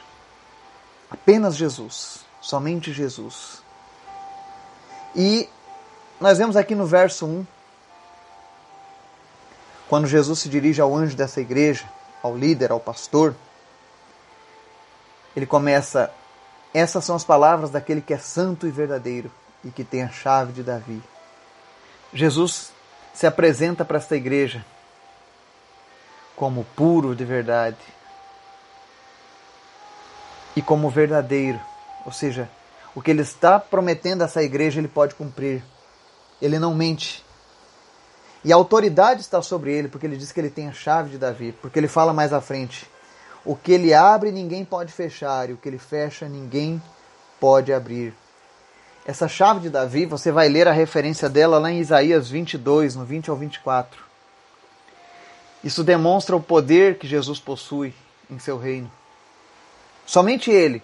Apenas 1.10 1.56
Jesus, 1.56 2.26
somente 2.42 2.92
Jesus. 2.92 3.62
E 5.16 5.48
nós 6.20 6.38
vemos 6.38 6.56
aqui 6.56 6.76
no 6.76 6.86
verso 6.86 7.26
1, 7.26 7.46
quando 9.88 10.08
Jesus 10.08 10.40
se 10.40 10.50
dirige 10.50 10.82
ao 10.82 10.96
anjo 10.96 11.16
dessa 11.16 11.40
igreja, 11.40 11.86
ao 12.22 12.36
líder, 12.36 12.72
ao 12.72 12.80
pastor, 12.80 13.36
ele 15.36 15.46
começa 15.46 16.12
essas 16.74 17.06
são 17.06 17.16
as 17.16 17.24
palavras 17.24 17.70
daquele 17.70 18.02
que 18.02 18.14
é 18.14 18.18
santo 18.18 18.66
e 18.66 18.72
verdadeiro 18.72 19.32
e 19.64 19.70
que 19.70 19.84
tem 19.84 20.02
a 20.02 20.10
chave 20.10 20.52
de 20.52 20.64
Davi. 20.64 21.02
Jesus 22.12 22.72
se 23.14 23.28
apresenta 23.28 23.86
para 23.86 23.98
esta 23.98 24.16
igreja 24.16 24.66
como 26.36 26.66
puro 26.76 27.16
de 27.16 27.24
verdade 27.24 27.78
e 30.56 30.62
como 30.62 30.90
verdadeiro, 30.90 31.60
ou 32.06 32.12
seja, 32.12 32.50
o 32.96 33.02
que 33.02 33.10
ele 33.10 33.22
está 33.22 33.60
prometendo 33.60 34.22
a 34.22 34.26
essa 34.26 34.44
igreja 34.44 34.80
ele 34.80 34.88
pode 34.88 35.16
cumprir. 35.16 35.64
Ele 36.42 36.60
não 36.60 36.76
mente. 36.76 37.24
E 38.44 38.52
a 38.52 38.56
autoridade 38.56 39.22
está 39.22 39.42
sobre 39.42 39.74
ele, 39.74 39.88
porque 39.88 40.06
ele 40.06 40.18
diz 40.18 40.32
que 40.32 40.40
ele 40.40 40.50
tem 40.50 40.68
a 40.68 40.74
chave 40.74 41.12
de 41.12 41.18
Davi, 41.18 41.54
porque 41.62 41.80
ele 41.80 41.88
fala 41.88 42.14
mais 42.14 42.34
à 42.34 42.42
frente: 42.42 42.88
o 43.46 43.56
que 43.56 43.72
ele 43.72 43.94
abre, 43.94 44.32
ninguém 44.32 44.66
pode 44.66 44.92
fechar, 44.92 45.50
e 45.50 45.54
o 45.54 45.58
que 45.58 45.68
ele 45.68 45.78
fecha, 45.78 46.28
ninguém 46.28 46.82
pode 47.40 47.72
abrir. 47.74 48.14
Essa 49.06 49.28
chave 49.28 49.62
de 49.62 49.70
Davi, 49.70 50.06
você 50.06 50.32
vai 50.32 50.48
ler 50.48 50.68
a 50.68 50.72
referência 50.72 51.30
dela 51.30 51.58
lá 51.58 51.72
em 51.72 51.80
Isaías 51.80 52.30
22, 52.30 52.96
no 52.96 53.06
20 53.06 53.30
ao 53.30 53.36
24. 53.36 54.02
Isso 55.64 55.84
demonstra 55.84 56.36
o 56.36 56.44
poder 56.44 56.98
que 56.98 57.08
Jesus 57.08 57.40
possui 57.40 57.94
em 58.30 58.38
seu 58.40 58.58
reino. 58.58 58.92
Somente 60.06 60.52
ele 60.52 60.82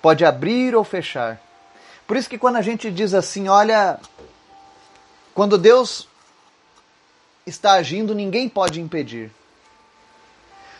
pode 0.00 0.24
abrir 0.24 0.74
ou 0.74 0.84
fechar. 0.84 1.40
Por 2.06 2.16
isso 2.16 2.28
que 2.28 2.38
quando 2.38 2.56
a 2.56 2.62
gente 2.62 2.90
diz 2.90 3.12
assim, 3.12 3.48
olha, 3.48 4.00
quando 5.34 5.58
Deus 5.58 6.08
está 7.46 7.72
agindo, 7.72 8.14
ninguém 8.14 8.48
pode 8.48 8.80
impedir. 8.80 9.30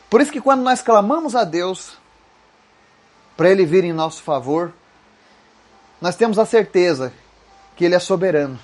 Por 0.08 0.20
isso 0.20 0.32
que 0.32 0.40
quando 0.40 0.62
nós 0.62 0.80
clamamos 0.80 1.37
a 1.37 1.44
Deus 1.44 1.98
para 3.37 3.50
Ele 3.50 3.64
vir 3.64 3.84
em 3.84 3.92
nosso 3.92 4.22
favor, 4.22 4.72
nós 6.00 6.16
temos 6.16 6.38
a 6.38 6.46
certeza 6.46 7.12
que 7.76 7.84
Ele 7.84 7.94
é 7.94 7.98
soberano. 7.98 8.58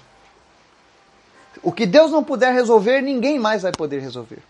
O 1.63 1.71
que 1.71 1.87
Deus 1.87 2.11
não 2.11 2.25
puder 2.25 2.53
resolver, 2.53 3.01
ninguém 3.01 3.39
mais 3.39 3.63
vai 3.63 3.73
poder 3.73 4.01
resolver. 4.01 4.43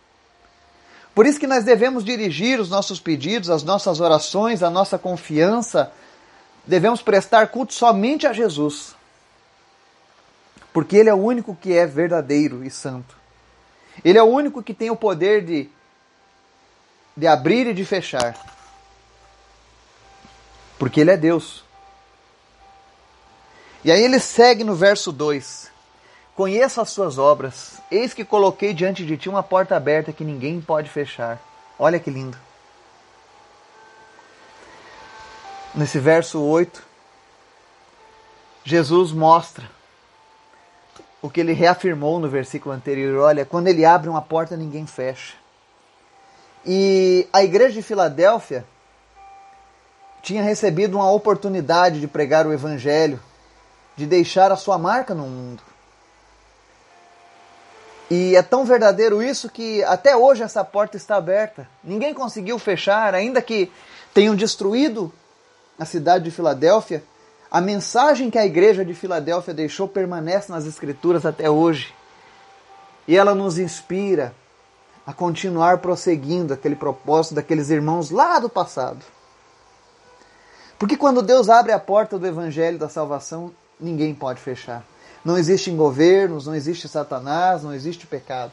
Por 1.15 1.27
isso 1.27 1.39
que 1.39 1.47
nós 1.47 1.65
devemos 1.65 2.05
dirigir 2.05 2.59
os 2.59 2.69
nossos 2.69 2.99
pedidos, 2.99 3.51
as 3.51 3.63
nossas 3.63 4.01
orações, 4.01 4.63
a 4.63 4.71
nossa 4.71 4.99
confiança, 4.99 5.93
devemos 6.67 7.03
prestar 7.03 7.49
culto 7.49 7.73
somente 7.73 8.27
a 8.27 8.33
Jesus. 8.33 8.95
Porque 10.73 10.97
Ele 10.97 11.09
é 11.09 11.15
o 11.15 11.23
único 11.23 11.55
que 11.55 11.73
é 11.73 11.87
verdadeiro 11.87 12.65
e 12.65 12.71
santo. 12.71 13.17
Ele 14.05 14.19
é 14.19 14.23
o 14.23 14.27
único 14.27 14.63
que 14.63 14.75
tem 14.75 14.91
o 14.91 14.97
poder 14.97 15.45
de 15.45 15.71
de 17.17 17.27
abrir 17.27 17.67
e 17.67 17.75
de 17.75 17.85
fechar. 17.85 18.35
Porque 20.79 21.01
ele 21.01 21.11
é 21.11 21.17
Deus. 21.17 21.65
E 23.85 23.93
aí 23.93 24.03
ele 24.03 24.19
segue 24.19 24.65
no 24.65 24.75
verso 24.75 25.13
2: 25.13 25.71
Conheço 26.35 26.81
as 26.81 26.91
suas 26.91 27.17
obras, 27.17 27.81
eis 27.91 28.13
que 28.13 28.25
coloquei 28.25 28.75
diante 28.75 29.07
de 29.07 29.17
ti 29.17 29.29
uma 29.29 29.43
porta 29.43 29.77
aberta 29.77 30.13
que 30.13 30.25
ninguém 30.25 30.61
pode 30.61 30.91
fechar. 30.91 31.41
Olha 31.79 32.01
que 32.01 32.11
lindo. 32.11 32.37
Nesse 35.73 35.99
verso 35.99 36.41
8, 36.41 36.83
Jesus 38.65 39.13
mostra 39.13 39.69
o 41.23 41.31
que 41.31 41.41
ele 41.41 41.53
reafirmou 41.53 42.19
no 42.19 42.29
versículo 42.29 42.75
anterior: 42.75 43.21
olha, 43.21 43.45
quando 43.45 43.69
ele 43.69 43.85
abre 43.85 44.09
uma 44.09 44.23
porta, 44.23 44.57
ninguém 44.57 44.87
fecha. 44.87 45.35
E 46.67 47.29
a 47.33 47.45
igreja 47.45 47.75
de 47.75 47.83
Filadélfia 47.83 48.65
tinha 50.21 50.43
recebido 50.43 50.97
uma 50.97 51.11
oportunidade 51.11 52.01
de 52.01 52.09
pregar 52.09 52.47
o 52.47 52.53
evangelho, 52.53 53.21
de 53.97 54.07
deixar 54.07 54.51
a 54.51 54.57
sua 54.57 54.79
marca 54.79 55.15
no 55.15 55.27
mundo. 55.27 55.74
E 58.11 58.37
é 58.37 58.43
tão 58.43 58.65
verdadeiro 58.65 59.23
isso 59.23 59.49
que 59.49 59.83
até 59.85 60.17
hoje 60.17 60.43
essa 60.43 60.63
porta 60.63 60.97
está 60.97 61.17
aberta. 61.17 61.67
Ninguém 61.83 62.13
conseguiu 62.13 62.59
fechar, 62.59 63.15
ainda 63.15 63.41
que 63.41 63.73
tenham 64.13 64.35
destruído 64.35 65.13
a 65.79 65.85
cidade 65.85 66.25
de 66.25 66.31
Filadélfia. 66.31 67.03
A 67.51 67.61
mensagem 67.61 68.31
que 68.31 68.39
a 68.39 68.45
igreja 68.45 68.85
de 68.85 68.95
Filadélfia 68.95 69.55
deixou 69.55 69.89
permanece 69.89 70.53
nas 70.53 70.67
Escrituras 70.67 71.25
até 71.25 71.49
hoje. 71.49 71.95
E 73.09 73.17
ela 73.17 73.35
nos 73.35 73.59
inspira 73.59 74.35
a 75.07 75.13
continuar 75.13 75.79
prosseguindo 75.79 76.53
aquele 76.53 76.77
propósito 76.77 77.35
daqueles 77.35 77.71
irmãos 77.71 78.11
lá 78.11 78.39
do 78.39 78.49
passado. 78.49 79.05
Porque 80.79 80.97
quando 80.97 81.23
Deus 81.23 81.49
abre 81.49 81.73
a 81.73 81.79
porta 81.79 82.19
do 82.19 82.27
Evangelho 82.27 82.79
da 82.79 82.89
salvação, 82.89 83.53
ninguém 83.79 84.15
pode 84.15 84.41
fechar. 84.41 84.85
Não 85.25 85.39
existem 85.39 85.77
governos, 85.77 86.47
não 86.47 86.55
existe 86.55 86.87
Satanás, 86.87 87.63
não 87.63 87.73
existe 87.73 88.07
pecado. 88.07 88.53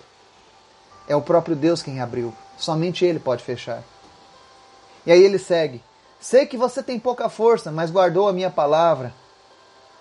É 1.08 1.16
o 1.16 1.22
próprio 1.22 1.56
Deus 1.56 1.84
quem 1.84 2.00
abriu. 2.00 2.34
Somente 2.58 3.04
Ele 3.04 3.20
pode 3.20 3.44
fechar. 3.44 3.84
E 5.06 5.12
aí 5.12 5.24
ele 5.24 5.40
segue: 5.40 5.84
Sei 6.20 6.46
que 6.46 6.58
você 6.58 6.84
tem 6.84 7.00
pouca 7.00 7.28
força, 7.30 7.72
mas 7.72 7.92
guardou 7.92 8.28
a 8.28 8.34
minha 8.34 8.50
palavra 8.50 9.13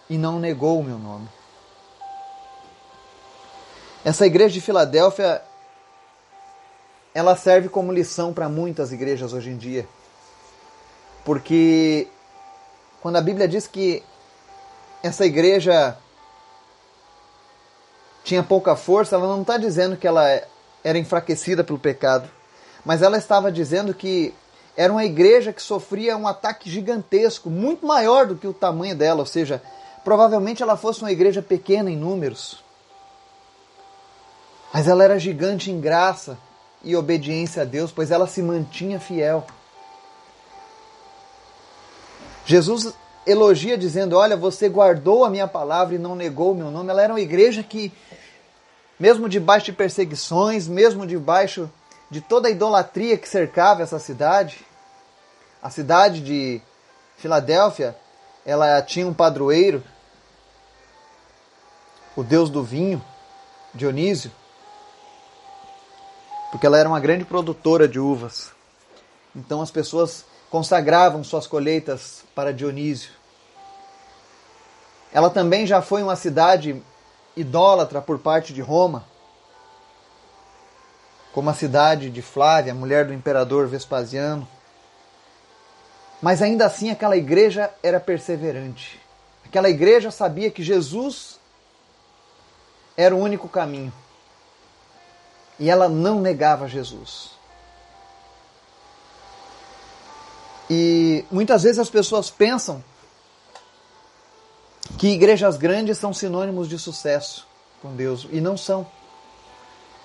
e 0.09 0.19
não 0.19 0.39
negou 0.39 0.79
o 0.79 0.85
meu 0.85 0.99
nome. 0.99 1.29
Essa 4.05 4.27
igreja 4.27 4.55
de 4.55 4.61
Filadélfia, 4.61 5.43
ela 7.15 7.37
serve 7.37 7.69
como 7.69 7.93
lição 7.93 8.33
para 8.33 8.49
muitas 8.49 8.93
igrejas 8.93 9.33
hoje 9.33 9.50
em 9.50 9.57
dia. 9.57 9.89
Porque 11.25 12.09
quando 13.00 13.17
a 13.17 13.21
Bíblia 13.21 13.47
diz 13.47 13.67
que 13.67 14.03
essa 15.03 15.25
igreja 15.25 15.97
tinha 18.30 18.44
pouca 18.44 18.76
força, 18.76 19.16
ela 19.16 19.26
não 19.26 19.42
está 19.42 19.56
dizendo 19.56 19.96
que 19.96 20.06
ela 20.06 20.25
era 20.84 20.96
enfraquecida 20.96 21.64
pelo 21.64 21.80
pecado, 21.80 22.30
mas 22.84 23.02
ela 23.02 23.18
estava 23.18 23.50
dizendo 23.50 23.92
que 23.92 24.32
era 24.76 24.92
uma 24.92 25.04
igreja 25.04 25.52
que 25.52 25.60
sofria 25.60 26.16
um 26.16 26.28
ataque 26.28 26.70
gigantesco, 26.70 27.50
muito 27.50 27.84
maior 27.84 28.26
do 28.26 28.37
que 28.37 28.46
o 28.46 28.52
tamanho 28.52 28.94
dela, 28.94 29.18
ou 29.18 29.26
seja, 29.26 29.60
provavelmente 30.04 30.62
ela 30.62 30.76
fosse 30.76 31.02
uma 31.02 31.10
igreja 31.10 31.42
pequena 31.42 31.90
em 31.90 31.96
números. 31.96 32.62
Mas 34.72 34.87
ela 34.87 35.02
era 35.02 35.18
gigante 35.18 35.72
em 35.72 35.80
graça 35.80 36.38
e 36.84 36.94
obediência 36.94 37.62
a 37.62 37.64
Deus, 37.64 37.90
pois 37.90 38.12
ela 38.12 38.28
se 38.28 38.40
mantinha 38.40 39.00
fiel. 39.00 39.44
Jesus 42.46 42.94
elogia 43.30 43.76
dizendo: 43.76 44.16
Olha, 44.16 44.37
você 44.37 44.68
guardou 44.68 45.25
a 45.25 45.30
minha 45.30 45.49
palavra 45.49 45.94
e 45.94 45.99
não 45.99 46.14
negou 46.14 46.52
o 46.52 46.54
meu 46.54 46.70
nome. 46.70 46.90
Ela 46.90 47.02
era 47.02 47.12
uma 47.12 47.20
igreja 47.20 47.62
que, 47.62 47.92
mesmo 48.99 49.28
debaixo 49.28 49.66
de 49.66 49.72
perseguições, 49.72 50.66
mesmo 50.68 51.06
debaixo 51.06 51.70
de 52.10 52.20
toda 52.20 52.49
a 52.49 52.50
idolatria 52.50 53.16
que 53.16 53.28
cercava 53.28 53.82
essa 53.82 53.99
cidade, 53.99 54.66
a 55.62 55.70
cidade 55.70 56.20
de 56.20 56.60
Filadélfia, 57.16 57.96
ela 58.44 58.80
tinha 58.82 59.06
um 59.06 59.14
padroeiro, 59.14 59.82
o 62.16 62.25
deus 62.25 62.50
do 62.50 62.62
vinho, 62.64 63.02
Dionísio, 63.72 64.32
porque 66.50 66.66
ela 66.66 66.78
era 66.78 66.88
uma 66.88 66.99
grande 66.99 67.25
produtora 67.25 67.87
de 67.87 68.00
uvas. 68.00 68.50
Então 69.37 69.62
as 69.62 69.70
pessoas 69.70 70.25
consagravam 70.50 71.22
suas 71.22 71.46
colheitas 71.46 72.25
para 72.34 72.52
Dionísio. 72.52 73.12
Ela 75.12 75.30
também 75.30 75.66
já 75.66 75.82
foi 75.82 76.02
uma 76.02 76.16
cidade 76.16 76.82
idólatra 77.36 78.00
por 78.00 78.18
parte 78.18 78.52
de 78.52 78.60
Roma, 78.60 79.04
como 81.32 81.50
a 81.50 81.54
cidade 81.54 82.10
de 82.10 82.23
Flávia, 82.23 82.75
mulher 82.75 83.06
do 83.06 83.12
imperador 83.12 83.66
Vespasiano. 83.66 84.46
Mas 86.20 86.42
ainda 86.42 86.66
assim 86.66 86.90
aquela 86.90 87.16
igreja 87.16 87.73
era 87.82 87.99
perseverante. 87.99 89.00
Aquela 89.44 89.70
igreja 89.70 90.10
sabia 90.10 90.50
que 90.50 90.62
Jesus 90.62 91.40
era 92.96 93.14
o 93.14 93.18
único 93.18 93.49
caminho. 93.49 93.92
E 95.58 95.70
ela 95.70 95.88
não 95.88 96.20
negava 96.20 96.68
Jesus. 96.68 97.30
E 100.68 101.25
muitas 101.30 101.64
vezes 101.64 101.78
as 101.78 101.90
pessoas 101.90 102.30
pensam 102.30 102.84
que 105.00 105.08
igrejas 105.08 105.56
grandes 105.56 105.97
são 105.97 106.13
sinônimos 106.13 106.69
de 106.69 106.78
sucesso 106.78 107.49
com 107.80 107.97
Deus 107.97 108.28
e 108.30 108.39
não 108.39 108.54
são. 108.54 108.86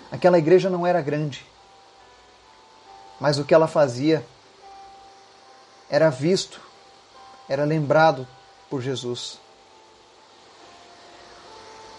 Aquela 0.10 0.38
igreja 0.38 0.70
não 0.70 0.88
era 0.88 1.02
grande, 1.02 1.46
mas 3.20 3.38
o 3.38 3.44
que 3.44 3.54
ela 3.54 3.68
fazia 3.68 4.26
era 5.90 6.10
visto, 6.10 6.62
era 7.50 7.66
lembrado 7.66 8.26
por 8.70 8.82
Jesus. 8.82 9.38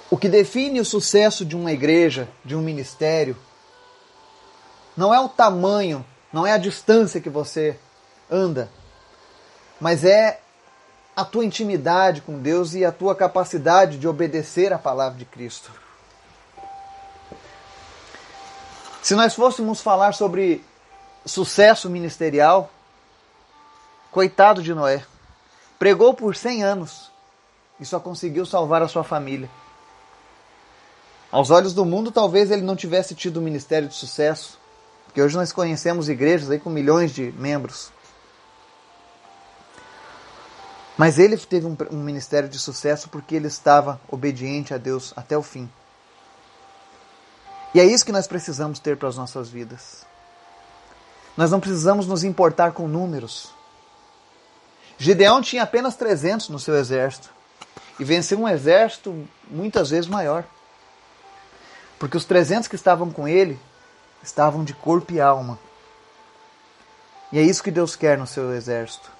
O 0.09 0.17
que 0.17 0.31
define 0.31 0.81
o 0.81 0.85
sucesso 0.85 1.45
de 1.45 1.55
uma 1.55 1.73
igreja, 1.73 2.27
de 2.47 2.57
um 2.57 2.63
ministério, 2.63 3.37
não 4.97 5.13
é 5.13 5.21
o 5.21 5.29
tamanho, 5.29 6.03
não 6.33 6.47
é 6.47 6.53
a 6.53 6.59
distância 6.59 7.21
que 7.21 7.29
você 7.29 7.79
anda, 8.31 8.71
mas 9.79 10.03
é 10.03 10.41
a 11.17 11.25
tua 11.25 11.47
intimidade 11.47 12.21
com 12.21 12.39
Deus 12.39 12.75
e 12.75 12.85
a 12.85 12.93
tua 12.93 13.15
capacidade 13.15 13.97
de 13.97 14.07
obedecer 14.07 14.71
à 14.71 14.79
palavra 14.79 15.19
de 15.19 15.25
Cristo. 15.25 15.73
Se 19.03 19.15
nós 19.15 19.35
fôssemos 19.35 19.81
falar 19.81 20.13
sobre 20.13 20.63
sucesso 21.25 21.89
ministerial, 21.89 22.71
coitado 24.11 24.63
de 24.63 24.75
Noé, 24.75 25.05
pregou 25.79 26.13
por 26.13 26.37
100 26.37 26.63
anos 26.63 27.11
e 27.81 27.87
só 27.87 27.99
conseguiu 27.99 28.45
salvar 28.45 28.83
a 28.83 28.89
sua 28.89 29.03
família. 29.03 29.49
Aos 31.33 31.51
olhos 31.51 31.73
do 31.73 31.85
mundo, 31.85 32.11
talvez 32.11 32.51
ele 32.51 32.63
não 32.63 32.77
tivesse 32.77 33.15
tido 33.15 33.41
um 33.41 33.43
ministério 33.43 33.89
de 33.89 33.95
sucesso, 33.95 34.59
porque 35.05 35.23
hoje 35.23 35.37
nós 35.37 35.53
conhecemos 35.53 36.09
igrejas 36.09 36.51
aí 36.51 36.59
com 36.59 36.69
milhões 36.69 37.13
de 37.13 37.33
membros. 37.33 37.91
Mas 40.97 41.19
ele 41.19 41.37
teve 41.37 41.67
um, 41.67 41.77
um 41.91 42.03
ministério 42.03 42.49
de 42.49 42.59
sucesso 42.59 43.09
porque 43.09 43.35
ele 43.35 43.49
estava 43.49 44.01
obediente 44.09 44.73
a 44.73 44.79
Deus 44.79 45.13
até 45.17 45.37
o 45.37 45.43
fim. 45.43 45.71
E 47.75 47.81
é 47.81 47.85
isso 47.85 48.07
que 48.07 48.13
nós 48.13 48.27
precisamos 48.27 48.79
ter 48.79 48.97
para 48.97 49.09
as 49.09 49.17
nossas 49.17 49.51
vidas. 49.51 50.07
Nós 51.37 51.51
não 51.51 51.61
precisamos 51.61 52.07
nos 52.07 52.25
importar 52.25 52.73
com 52.73 52.89
números. 52.89 53.51
Gideão 54.97 55.43
tinha 55.43 55.63
apenas 55.63 55.95
300 55.97 56.49
no 56.49 56.59
seu 56.59 56.75
exército 56.77 57.29
e 58.01 58.05
venceu 58.05 58.39
um 58.39 58.49
exército 58.49 59.29
muitas 59.51 59.91
vezes 59.91 60.09
maior. 60.09 60.45
Porque 61.99 62.17
os 62.17 62.25
300 62.25 62.69
que 62.69 62.75
estavam 62.75 63.11
com 63.11 63.29
ele 63.29 63.59
estavam 64.23 64.65
de 64.65 64.73
corpo 64.73 65.13
e 65.13 65.21
alma. 65.21 65.59
E 67.31 67.39
é 67.39 67.43
isso 67.43 67.63
que 67.63 67.71
Deus 67.71 67.95
quer 67.95 68.17
no 68.17 68.27
seu 68.27 68.55
exército. 68.55 69.16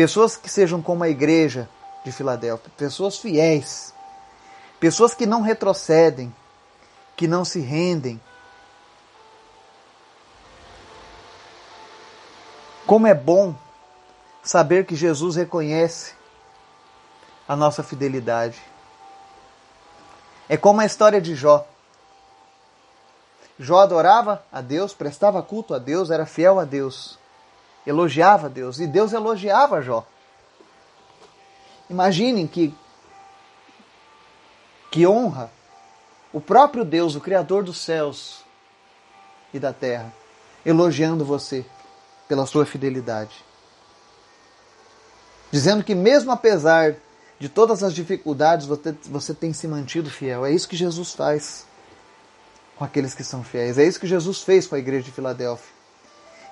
Pessoas 0.00 0.34
que 0.34 0.48
sejam 0.48 0.80
como 0.80 1.04
a 1.04 1.10
igreja 1.10 1.68
de 2.02 2.10
Filadélfia, 2.10 2.72
pessoas 2.74 3.18
fiéis, 3.18 3.92
pessoas 4.80 5.12
que 5.12 5.26
não 5.26 5.42
retrocedem, 5.42 6.34
que 7.14 7.28
não 7.28 7.44
se 7.44 7.60
rendem. 7.60 8.18
Como 12.86 13.06
é 13.06 13.12
bom 13.12 13.54
saber 14.42 14.86
que 14.86 14.96
Jesus 14.96 15.36
reconhece 15.36 16.14
a 17.46 17.54
nossa 17.54 17.82
fidelidade. 17.82 18.58
É 20.48 20.56
como 20.56 20.80
a 20.80 20.86
história 20.86 21.20
de 21.20 21.34
Jó. 21.34 21.68
Jó 23.58 23.80
adorava 23.80 24.42
a 24.50 24.62
Deus, 24.62 24.94
prestava 24.94 25.42
culto 25.42 25.74
a 25.74 25.78
Deus, 25.78 26.10
era 26.10 26.24
fiel 26.24 26.58
a 26.58 26.64
Deus 26.64 27.19
elogiava 27.86 28.48
Deus 28.48 28.78
e 28.78 28.86
Deus 28.86 29.12
elogiava 29.12 29.82
Jó. 29.82 30.06
Imaginem 31.88 32.46
que 32.46 32.74
que 34.90 35.06
honra 35.06 35.50
o 36.32 36.40
próprio 36.40 36.84
Deus, 36.84 37.14
o 37.14 37.20
criador 37.20 37.62
dos 37.62 37.78
céus 37.78 38.44
e 39.54 39.58
da 39.58 39.72
terra, 39.72 40.12
elogiando 40.64 41.24
você 41.24 41.64
pela 42.28 42.46
sua 42.46 42.66
fidelidade. 42.66 43.44
Dizendo 45.50 45.82
que 45.82 45.94
mesmo 45.94 46.30
apesar 46.30 46.96
de 47.38 47.48
todas 47.48 47.82
as 47.82 47.94
dificuldades, 47.94 48.66
você, 48.66 48.92
você 49.06 49.34
tem 49.34 49.52
se 49.52 49.66
mantido 49.66 50.10
fiel. 50.10 50.44
É 50.44 50.52
isso 50.52 50.68
que 50.68 50.76
Jesus 50.76 51.12
faz 51.14 51.66
com 52.76 52.84
aqueles 52.84 53.14
que 53.14 53.24
são 53.24 53.42
fiéis. 53.42 53.78
É 53.78 53.84
isso 53.84 53.98
que 53.98 54.06
Jesus 54.06 54.42
fez 54.42 54.66
com 54.66 54.74
a 54.74 54.78
igreja 54.78 55.04
de 55.04 55.10
Filadélfia. 55.10 55.79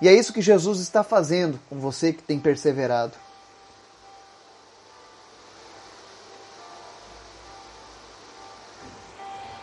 E 0.00 0.08
é 0.08 0.12
isso 0.12 0.32
que 0.32 0.40
Jesus 0.40 0.80
está 0.80 1.02
fazendo 1.02 1.58
com 1.68 1.78
você 1.78 2.12
que 2.12 2.22
tem 2.22 2.38
perseverado. 2.38 3.14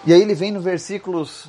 E 0.06 0.14
aí 0.14 0.22
ele 0.22 0.36
vem 0.36 0.52
no 0.52 0.62
versículos 0.62 1.48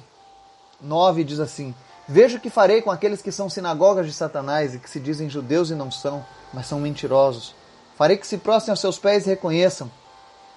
9 0.81 1.21
e 1.21 1.25
diz 1.25 1.41
assim: 1.41 1.75
Veja 2.09 2.39
o 2.39 2.41
que 2.41 2.49
farei 2.49 2.81
com 2.81 2.91
aqueles 2.91 3.21
que 3.21 3.33
são 3.33 3.51
sinagogas 3.51 4.07
de 4.07 4.13
Satanás 4.13 4.75
e 4.75 4.79
que 4.79 4.89
se 4.89 4.99
dizem 5.01 5.29
judeus 5.29 5.71
e 5.71 5.75
não 5.75 5.91
são, 5.91 6.25
mas 6.55 6.67
são 6.67 6.81
mentirosos. 6.81 7.55
Farei 7.97 8.17
que 8.17 8.27
se 8.27 8.39
prostrem 8.39 8.73
aos 8.73 8.81
seus 8.81 8.99
pés 8.99 9.27
e 9.27 9.31
reconheçam 9.31 9.91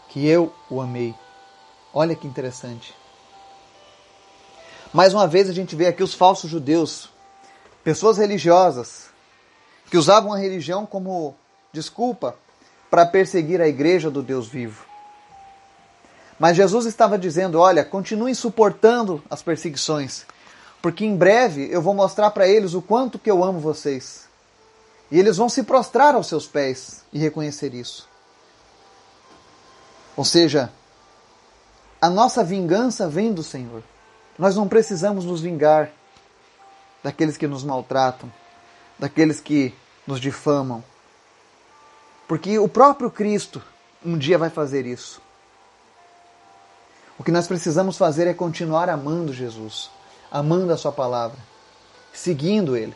que 0.09 0.25
eu 0.27 0.53
o 0.69 0.79
amei. 0.79 1.15
Olha 1.93 2.15
que 2.15 2.27
interessante. 2.27 2.93
Mais 4.93 5.13
uma 5.13 5.27
vez 5.27 5.49
a 5.49 5.53
gente 5.53 5.75
vê 5.75 5.87
aqui 5.87 6.01
os 6.01 6.13
falsos 6.13 6.49
judeus, 6.49 7.09
pessoas 7.83 8.17
religiosas, 8.17 9.09
que 9.89 9.97
usavam 9.97 10.33
a 10.33 10.37
religião 10.37 10.85
como 10.85 11.35
desculpa 11.71 12.35
para 12.89 13.05
perseguir 13.05 13.61
a 13.61 13.67
igreja 13.67 14.09
do 14.09 14.21
Deus 14.21 14.47
vivo. 14.47 14.85
Mas 16.39 16.55
Jesus 16.55 16.85
estava 16.85 17.17
dizendo: 17.17 17.59
olha, 17.59 17.83
continuem 17.83 18.33
suportando 18.33 19.21
as 19.29 19.41
perseguições, 19.41 20.25
porque 20.81 21.05
em 21.05 21.15
breve 21.15 21.67
eu 21.71 21.81
vou 21.81 21.93
mostrar 21.93 22.31
para 22.31 22.47
eles 22.47 22.73
o 22.73 22.81
quanto 22.81 23.19
que 23.19 23.29
eu 23.29 23.43
amo 23.43 23.59
vocês. 23.59 24.27
E 25.11 25.19
eles 25.19 25.37
vão 25.37 25.49
se 25.49 25.63
prostrar 25.63 26.13
aos 26.15 26.27
seus 26.27 26.47
pés 26.47 27.03
e 27.11 27.17
reconhecer 27.17 27.73
isso. 27.73 28.07
Ou 30.15 30.23
seja, 30.23 30.71
a 31.99 32.09
nossa 32.09 32.43
vingança 32.43 33.09
vem 33.09 33.33
do 33.33 33.41
Senhor. 33.41 33.83
Nós 34.37 34.55
não 34.55 34.67
precisamos 34.67 35.25
nos 35.25 35.41
vingar 35.41 35.91
daqueles 37.03 37.37
que 37.37 37.47
nos 37.47 37.63
maltratam, 37.63 38.31
daqueles 38.97 39.39
que 39.39 39.73
nos 40.05 40.19
difamam. 40.19 40.83
Porque 42.27 42.59
o 42.59 42.67
próprio 42.67 43.09
Cristo 43.09 43.61
um 44.05 44.17
dia 44.17 44.37
vai 44.37 44.49
fazer 44.49 44.85
isso. 44.85 45.21
O 47.17 47.23
que 47.23 47.31
nós 47.31 47.47
precisamos 47.47 47.97
fazer 47.97 48.27
é 48.27 48.33
continuar 48.33 48.89
amando 48.89 49.33
Jesus, 49.33 49.89
amando 50.31 50.71
a 50.71 50.77
Sua 50.77 50.91
palavra, 50.91 51.37
seguindo 52.13 52.77
Ele. 52.77 52.95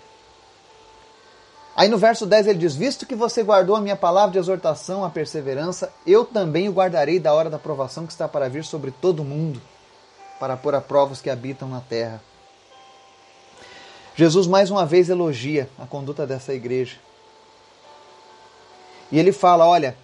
Aí 1.75 1.89
no 1.89 1.97
verso 1.97 2.25
10 2.25 2.47
ele 2.47 2.59
diz: 2.59 2.75
Visto 2.75 3.05
que 3.05 3.15
você 3.15 3.43
guardou 3.43 3.75
a 3.75 3.81
minha 3.81 3.95
palavra 3.95 4.31
de 4.31 4.37
exortação, 4.37 5.03
a 5.03 5.09
perseverança, 5.09 5.91
eu 6.05 6.23
também 6.23 6.69
o 6.69 6.71
guardarei 6.71 7.19
da 7.19 7.33
hora 7.33 7.49
da 7.49 7.57
provação 7.57 8.05
que 8.05 8.13
está 8.13 8.27
para 8.27 8.47
vir 8.47 8.63
sobre 8.63 8.91
todo 8.91 9.21
o 9.21 9.25
mundo, 9.25 9.61
para 10.39 10.55
pôr 10.55 10.75
a 10.75 10.81
prova 10.81 11.13
os 11.13 11.21
que 11.21 11.29
habitam 11.29 11.67
na 11.67 11.81
terra. 11.81 12.21
Jesus 14.15 14.45
mais 14.45 14.69
uma 14.69 14.85
vez 14.85 15.09
elogia 15.09 15.69
a 15.79 15.85
conduta 15.85 16.27
dessa 16.27 16.53
igreja. 16.53 16.97
E 19.11 19.17
ele 19.17 19.31
fala: 19.31 19.67
Olha, 19.67 19.95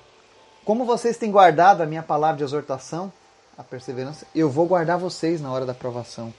como 0.66 0.86
vocês 0.86 1.18
têm 1.18 1.32
guardado 1.32 1.82
a 1.82 1.86
minha 1.86 2.04
palavra 2.04 2.38
de 2.38 2.44
exortação, 2.44 3.12
a 3.58 3.64
perseverança, 3.64 4.26
eu 4.34 4.50
vou 4.50 4.66
guardar 4.66 4.98
vocês 4.98 5.42
na 5.42 5.52
hora 5.52 5.66
da 5.66 5.74
provação. 5.74 6.34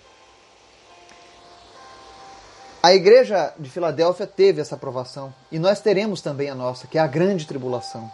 A 2.83 2.95
igreja 2.95 3.53
de 3.59 3.69
Filadélfia 3.69 4.27
teve 4.27 4.61
essa 4.61 4.75
aprovação 4.75 5.35
e 5.53 5.59
nós 5.59 5.81
teremos 5.81 6.23
também 6.23 6.49
a 6.49 6.55
nossa, 6.55 6.87
que 6.87 6.97
é 6.97 7.01
a 7.01 7.07
grande 7.07 7.47
tribulação. 7.47 8.11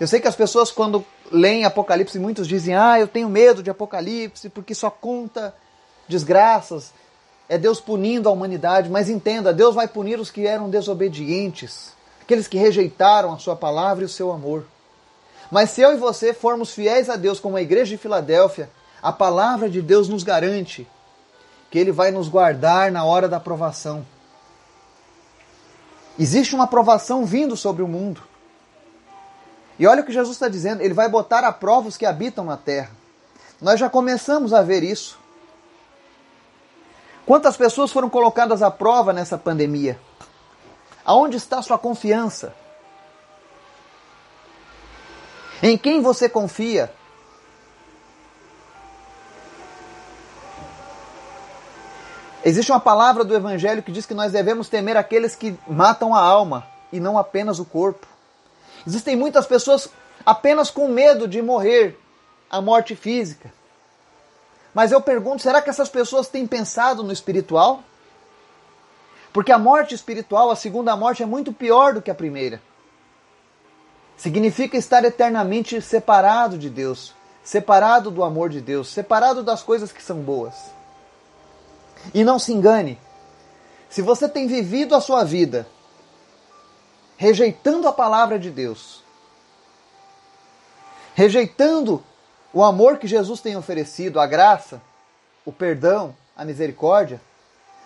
Eu 0.00 0.06
sei 0.06 0.18
que 0.18 0.28
as 0.28 0.36
pessoas, 0.36 0.70
quando 0.70 1.04
leem 1.30 1.64
Apocalipse, 1.64 2.18
muitos 2.18 2.48
dizem: 2.48 2.74
Ah, 2.74 2.98
eu 2.98 3.06
tenho 3.06 3.28
medo 3.28 3.62
de 3.62 3.70
Apocalipse 3.70 4.48
porque 4.48 4.74
só 4.74 4.90
conta 4.90 5.54
desgraças, 6.08 6.92
é 7.48 7.56
Deus 7.56 7.80
punindo 7.80 8.28
a 8.28 8.32
humanidade. 8.32 8.90
Mas 8.90 9.08
entenda: 9.08 9.52
Deus 9.52 9.74
vai 9.74 9.88
punir 9.88 10.20
os 10.20 10.30
que 10.30 10.46
eram 10.46 10.68
desobedientes, 10.68 11.92
aqueles 12.20 12.46
que 12.46 12.58
rejeitaram 12.58 13.32
a 13.32 13.38
Sua 13.38 13.56
palavra 13.56 14.02
e 14.02 14.06
o 14.06 14.08
seu 14.08 14.30
amor. 14.30 14.64
Mas 15.50 15.70
se 15.70 15.80
eu 15.80 15.92
e 15.92 15.96
você 15.96 16.34
formos 16.34 16.72
fiéis 16.72 17.08
a 17.08 17.16
Deus 17.16 17.40
como 17.40 17.56
a 17.56 17.62
igreja 17.62 17.90
de 17.90 17.96
Filadélfia, 17.96 18.68
a 19.02 19.12
palavra 19.12 19.68
de 19.68 19.80
Deus 19.80 20.08
nos 20.08 20.22
garante 20.22 20.86
que 21.70 21.78
Ele 21.78 21.92
vai 21.92 22.10
nos 22.10 22.28
guardar 22.28 22.90
na 22.90 23.04
hora 23.04 23.28
da 23.28 23.40
provação. 23.40 24.04
Existe 26.18 26.54
uma 26.54 26.66
provação 26.66 27.24
vindo 27.24 27.56
sobre 27.56 27.82
o 27.82 27.88
mundo. 27.88 28.22
E 29.78 29.86
olha 29.86 30.02
o 30.02 30.04
que 30.04 30.12
Jesus 30.12 30.34
está 30.36 30.48
dizendo: 30.48 30.82
Ele 30.82 30.94
vai 30.94 31.08
botar 31.08 31.44
a 31.44 31.52
prova 31.52 31.88
os 31.88 31.96
que 31.96 32.04
habitam 32.04 32.44
na 32.44 32.56
terra. 32.56 32.90
Nós 33.60 33.78
já 33.78 33.88
começamos 33.88 34.52
a 34.52 34.62
ver 34.62 34.82
isso. 34.82 35.18
Quantas 37.28 37.58
pessoas 37.58 37.92
foram 37.92 38.08
colocadas 38.08 38.62
à 38.62 38.70
prova 38.70 39.12
nessa 39.12 39.36
pandemia? 39.36 40.00
Aonde 41.04 41.36
está 41.36 41.60
sua 41.60 41.76
confiança? 41.76 42.54
Em 45.62 45.76
quem 45.76 46.00
você 46.00 46.26
confia? 46.26 46.90
Existe 52.42 52.72
uma 52.72 52.80
palavra 52.80 53.22
do 53.24 53.36
Evangelho 53.36 53.82
que 53.82 53.92
diz 53.92 54.06
que 54.06 54.14
nós 54.14 54.32
devemos 54.32 54.70
temer 54.70 54.96
aqueles 54.96 55.36
que 55.36 55.54
matam 55.66 56.14
a 56.14 56.20
alma 56.22 56.66
e 56.90 56.98
não 56.98 57.18
apenas 57.18 57.58
o 57.58 57.64
corpo. 57.66 58.06
Existem 58.86 59.14
muitas 59.14 59.46
pessoas 59.46 59.90
apenas 60.24 60.70
com 60.70 60.88
medo 60.88 61.28
de 61.28 61.42
morrer 61.42 62.00
a 62.48 62.62
morte 62.62 62.96
física. 62.96 63.52
Mas 64.78 64.92
eu 64.92 65.00
pergunto, 65.00 65.42
será 65.42 65.60
que 65.60 65.68
essas 65.68 65.88
pessoas 65.88 66.28
têm 66.28 66.46
pensado 66.46 67.02
no 67.02 67.12
espiritual? 67.12 67.82
Porque 69.32 69.50
a 69.50 69.58
morte 69.58 69.92
espiritual, 69.92 70.52
a 70.52 70.54
segunda 70.54 70.94
morte, 70.94 71.20
é 71.20 71.26
muito 71.26 71.52
pior 71.52 71.94
do 71.94 72.00
que 72.00 72.12
a 72.12 72.14
primeira. 72.14 72.62
Significa 74.16 74.76
estar 74.76 75.04
eternamente 75.04 75.82
separado 75.82 76.56
de 76.56 76.70
Deus, 76.70 77.12
separado 77.42 78.08
do 78.08 78.22
amor 78.22 78.50
de 78.50 78.60
Deus, 78.60 78.86
separado 78.86 79.42
das 79.42 79.64
coisas 79.64 79.90
que 79.90 80.00
são 80.00 80.18
boas. 80.18 80.54
E 82.14 82.22
não 82.22 82.38
se 82.38 82.52
engane, 82.52 83.00
se 83.90 84.00
você 84.00 84.28
tem 84.28 84.46
vivido 84.46 84.94
a 84.94 85.00
sua 85.00 85.24
vida 85.24 85.66
rejeitando 87.16 87.88
a 87.88 87.92
palavra 87.92 88.38
de 88.38 88.48
Deus, 88.48 89.02
rejeitando 91.16 92.00
o 92.52 92.62
amor 92.62 92.98
que 92.98 93.06
Jesus 93.06 93.40
tem 93.40 93.56
oferecido, 93.56 94.18
a 94.18 94.26
graça, 94.26 94.80
o 95.44 95.52
perdão, 95.52 96.14
a 96.36 96.44
misericórdia, 96.44 97.20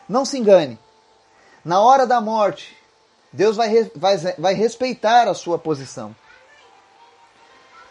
não 0.09 0.25
se 0.25 0.39
engane. 0.39 0.79
Na 1.65 1.81
hora 1.81 2.07
da 2.07 2.21
morte, 2.21 2.77
Deus 3.33 3.57
vai, 3.57 3.91
vai, 3.95 4.17
vai 4.39 4.55
respeitar 4.55 5.29
a 5.29 5.35
sua 5.35 5.59
posição. 5.59 6.15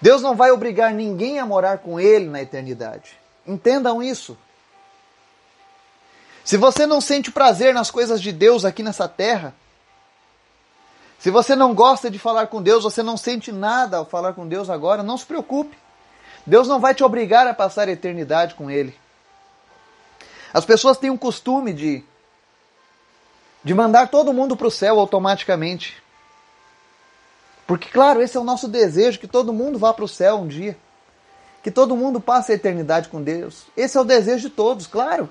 Deus 0.01 0.21
não 0.21 0.35
vai 0.35 0.51
obrigar 0.51 0.93
ninguém 0.93 1.39
a 1.39 1.45
morar 1.45 1.79
com 1.79 1.99
Ele 1.99 2.25
na 2.25 2.41
eternidade. 2.41 3.17
Entendam 3.45 4.01
isso. 4.01 4.37
Se 6.43 6.57
você 6.57 6.85
não 6.85 6.99
sente 6.99 7.31
prazer 7.31 7.73
nas 7.73 7.91
coisas 7.91 8.21
de 8.21 8.31
Deus 8.31 8.65
aqui 8.65 8.81
nessa 8.81 9.07
terra, 9.07 9.53
se 11.19 11.29
você 11.29 11.55
não 11.55 11.75
gosta 11.75 12.09
de 12.09 12.17
falar 12.17 12.47
com 12.47 12.61
Deus, 12.61 12.83
você 12.83 13.03
não 13.03 13.15
sente 13.15 13.51
nada 13.51 13.97
ao 13.97 14.05
falar 14.05 14.33
com 14.33 14.47
Deus 14.47 14.69
agora, 14.69 15.03
não 15.03 15.17
se 15.17 15.25
preocupe. 15.25 15.77
Deus 16.45 16.67
não 16.67 16.79
vai 16.79 16.93
te 16.93 17.03
obrigar 17.03 17.47
a 17.47 17.53
passar 17.53 17.87
a 17.87 17.91
eternidade 17.91 18.55
com 18.55 18.69
Ele. 18.69 18.95
As 20.53 20.65
pessoas 20.65 20.97
têm 20.97 21.09
um 21.09 21.17
costume 21.17 21.73
de, 21.73 22.03
de 23.63 23.73
mandar 23.73 24.09
todo 24.09 24.33
mundo 24.33 24.57
para 24.57 24.67
o 24.67 24.71
céu 24.71 24.99
automaticamente. 24.99 26.01
Porque, 27.65 27.89
claro, 27.89 28.21
esse 28.21 28.35
é 28.35 28.39
o 28.39 28.43
nosso 28.43 28.67
desejo, 28.67 29.19
que 29.19 29.27
todo 29.27 29.53
mundo 29.53 29.79
vá 29.79 29.93
para 29.93 30.03
o 30.03 30.09
céu 30.09 30.37
um 30.39 30.47
dia. 30.47 30.77
Que 31.63 31.71
todo 31.71 31.95
mundo 31.95 32.19
passe 32.19 32.51
a 32.51 32.55
eternidade 32.55 33.07
com 33.07 33.21
Deus. 33.21 33.63
Esse 33.77 33.97
é 33.97 34.01
o 34.01 34.05
desejo 34.05 34.49
de 34.49 34.55
todos, 34.55 34.87
claro. 34.87 35.29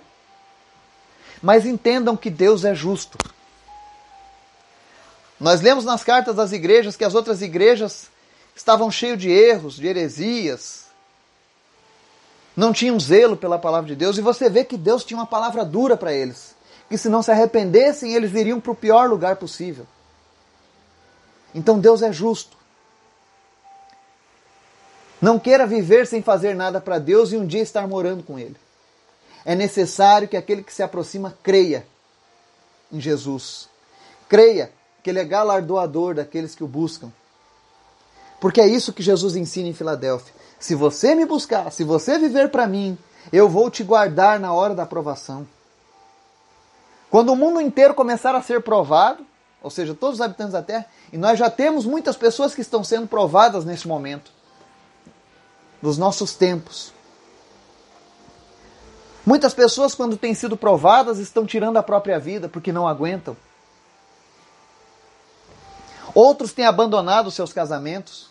Mas 1.42 1.66
entendam 1.66 2.16
que 2.16 2.30
Deus 2.30 2.64
é 2.64 2.74
justo. 2.74 3.18
Nós 5.38 5.60
lemos 5.60 5.84
nas 5.84 6.04
cartas 6.04 6.36
das 6.36 6.52
igrejas 6.52 6.96
que 6.96 7.04
as 7.04 7.14
outras 7.14 7.42
igrejas 7.42 8.10
estavam 8.54 8.90
cheias 8.90 9.18
de 9.18 9.30
erros, 9.30 9.76
de 9.76 9.86
heresias, 9.86 10.89
não 12.60 12.72
tinham 12.72 12.98
zelo 13.00 13.36
pela 13.36 13.58
palavra 13.58 13.88
de 13.88 13.96
Deus, 13.96 14.18
e 14.18 14.20
você 14.20 14.48
vê 14.48 14.64
que 14.64 14.76
Deus 14.76 15.04
tinha 15.04 15.18
uma 15.18 15.26
palavra 15.26 15.64
dura 15.64 15.96
para 15.96 16.12
eles, 16.12 16.54
que 16.88 16.96
se 16.96 17.08
não 17.08 17.22
se 17.22 17.30
arrependessem, 17.30 18.14
eles 18.14 18.34
iriam 18.34 18.60
para 18.60 18.72
o 18.72 18.76
pior 18.76 19.08
lugar 19.08 19.36
possível. 19.36 19.86
Então 21.54 21.80
Deus 21.80 22.02
é 22.02 22.12
justo. 22.12 22.56
Não 25.20 25.38
queira 25.38 25.66
viver 25.66 26.06
sem 26.06 26.22
fazer 26.22 26.54
nada 26.54 26.80
para 26.80 26.98
Deus 26.98 27.32
e 27.32 27.36
um 27.36 27.46
dia 27.46 27.62
estar 27.62 27.86
morando 27.88 28.22
com 28.22 28.38
Ele 28.38 28.56
é 29.44 29.54
necessário 29.54 30.28
que 30.28 30.36
aquele 30.36 30.62
que 30.62 30.72
se 30.72 30.82
aproxima 30.82 31.36
creia 31.42 31.86
em 32.92 33.00
Jesus. 33.00 33.68
Creia 34.28 34.70
que 35.02 35.10
Ele 35.10 35.18
é 35.18 35.24
galardoador 35.24 36.14
daqueles 36.14 36.54
que 36.54 36.64
o 36.64 36.68
buscam. 36.68 37.10
Porque 38.40 38.60
é 38.60 38.66
isso 38.66 38.92
que 38.92 39.02
Jesus 39.02 39.36
ensina 39.36 39.68
em 39.68 39.74
Filadélfia. 39.74 40.34
Se 40.60 40.74
você 40.74 41.14
me 41.14 41.24
buscar, 41.24 41.72
se 41.72 41.82
você 41.82 42.18
viver 42.18 42.50
para 42.50 42.66
mim, 42.66 42.98
eu 43.32 43.48
vou 43.48 43.70
te 43.70 43.82
guardar 43.82 44.38
na 44.38 44.52
hora 44.52 44.74
da 44.74 44.82
aprovação. 44.82 45.48
Quando 47.10 47.32
o 47.32 47.36
mundo 47.36 47.62
inteiro 47.62 47.94
começar 47.94 48.34
a 48.34 48.42
ser 48.42 48.62
provado, 48.62 49.26
ou 49.62 49.70
seja, 49.70 49.94
todos 49.94 50.16
os 50.16 50.20
habitantes 50.20 50.52
da 50.52 50.62
Terra, 50.62 50.84
e 51.10 51.16
nós 51.16 51.38
já 51.38 51.50
temos 51.50 51.86
muitas 51.86 52.14
pessoas 52.14 52.54
que 52.54 52.60
estão 52.60 52.84
sendo 52.84 53.06
provadas 53.06 53.64
nesse 53.64 53.88
momento, 53.88 54.30
dos 55.80 55.96
nossos 55.96 56.34
tempos. 56.34 56.92
Muitas 59.24 59.54
pessoas, 59.54 59.94
quando 59.94 60.16
têm 60.16 60.34
sido 60.34 60.58
provadas, 60.58 61.18
estão 61.18 61.46
tirando 61.46 61.78
a 61.78 61.82
própria 61.82 62.18
vida 62.18 62.50
porque 62.50 62.70
não 62.70 62.86
aguentam. 62.86 63.34
Outros 66.14 66.52
têm 66.52 66.66
abandonado 66.66 67.30
seus 67.30 67.50
casamentos 67.50 68.29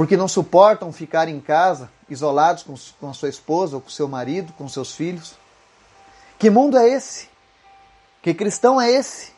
porque 0.00 0.16
não 0.16 0.26
suportam 0.26 0.90
ficar 0.94 1.28
em 1.28 1.38
casa, 1.38 1.90
isolados 2.08 2.62
com, 2.62 2.74
com 2.98 3.10
a 3.10 3.12
sua 3.12 3.28
esposa 3.28 3.76
ou 3.76 3.82
com 3.82 3.90
seu 3.90 4.08
marido, 4.08 4.50
com 4.54 4.66
seus 4.66 4.94
filhos. 4.94 5.34
Que 6.38 6.48
mundo 6.48 6.78
é 6.78 6.88
esse? 6.88 7.28
Que 8.22 8.32
cristão 8.32 8.80
é 8.80 8.90
esse? 8.90 9.30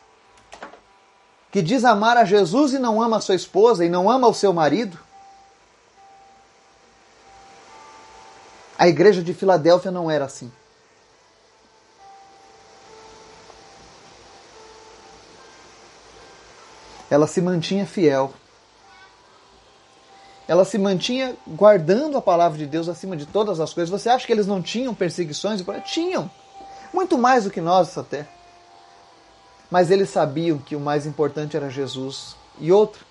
Que 1.51 1.61
diz 1.61 1.83
amar 1.83 2.15
a 2.15 2.23
Jesus 2.23 2.71
e 2.71 2.79
não 2.79 3.01
ama 3.01 3.17
a 3.17 3.19
sua 3.19 3.35
esposa 3.35 3.83
e 3.83 3.89
não 3.89 4.09
ama 4.09 4.25
o 4.25 4.33
seu 4.33 4.53
marido? 4.53 4.97
A 8.79 8.87
igreja 8.87 9.21
de 9.21 9.33
Filadélfia 9.33 9.91
não 9.91 10.09
era 10.09 10.23
assim. 10.23 10.49
Ela 17.09 17.27
se 17.27 17.41
mantinha 17.41 17.85
fiel 17.85 18.33
ela 20.47 20.65
se 20.65 20.77
mantinha 20.77 21.35
guardando 21.47 22.17
a 22.17 22.21
palavra 22.21 22.57
de 22.57 22.65
Deus 22.65 22.89
acima 22.89 23.15
de 23.15 23.25
todas 23.25 23.59
as 23.59 23.73
coisas. 23.73 23.89
Você 23.89 24.09
acha 24.09 24.25
que 24.27 24.33
eles 24.33 24.47
não 24.47 24.61
tinham 24.61 24.93
perseguições? 24.93 25.63
Tinham. 25.85 26.29
Muito 26.93 27.17
mais 27.17 27.45
do 27.45 27.49
que 27.49 27.61
nós 27.61 27.97
até. 27.97 28.27
Mas 29.71 29.89
eles 29.89 30.09
sabiam 30.09 30.57
que 30.57 30.75
o 30.75 30.79
mais 30.79 31.05
importante 31.05 31.55
era 31.55 31.69
Jesus. 31.69 32.35
E 32.59 32.71
outro, 32.71 33.05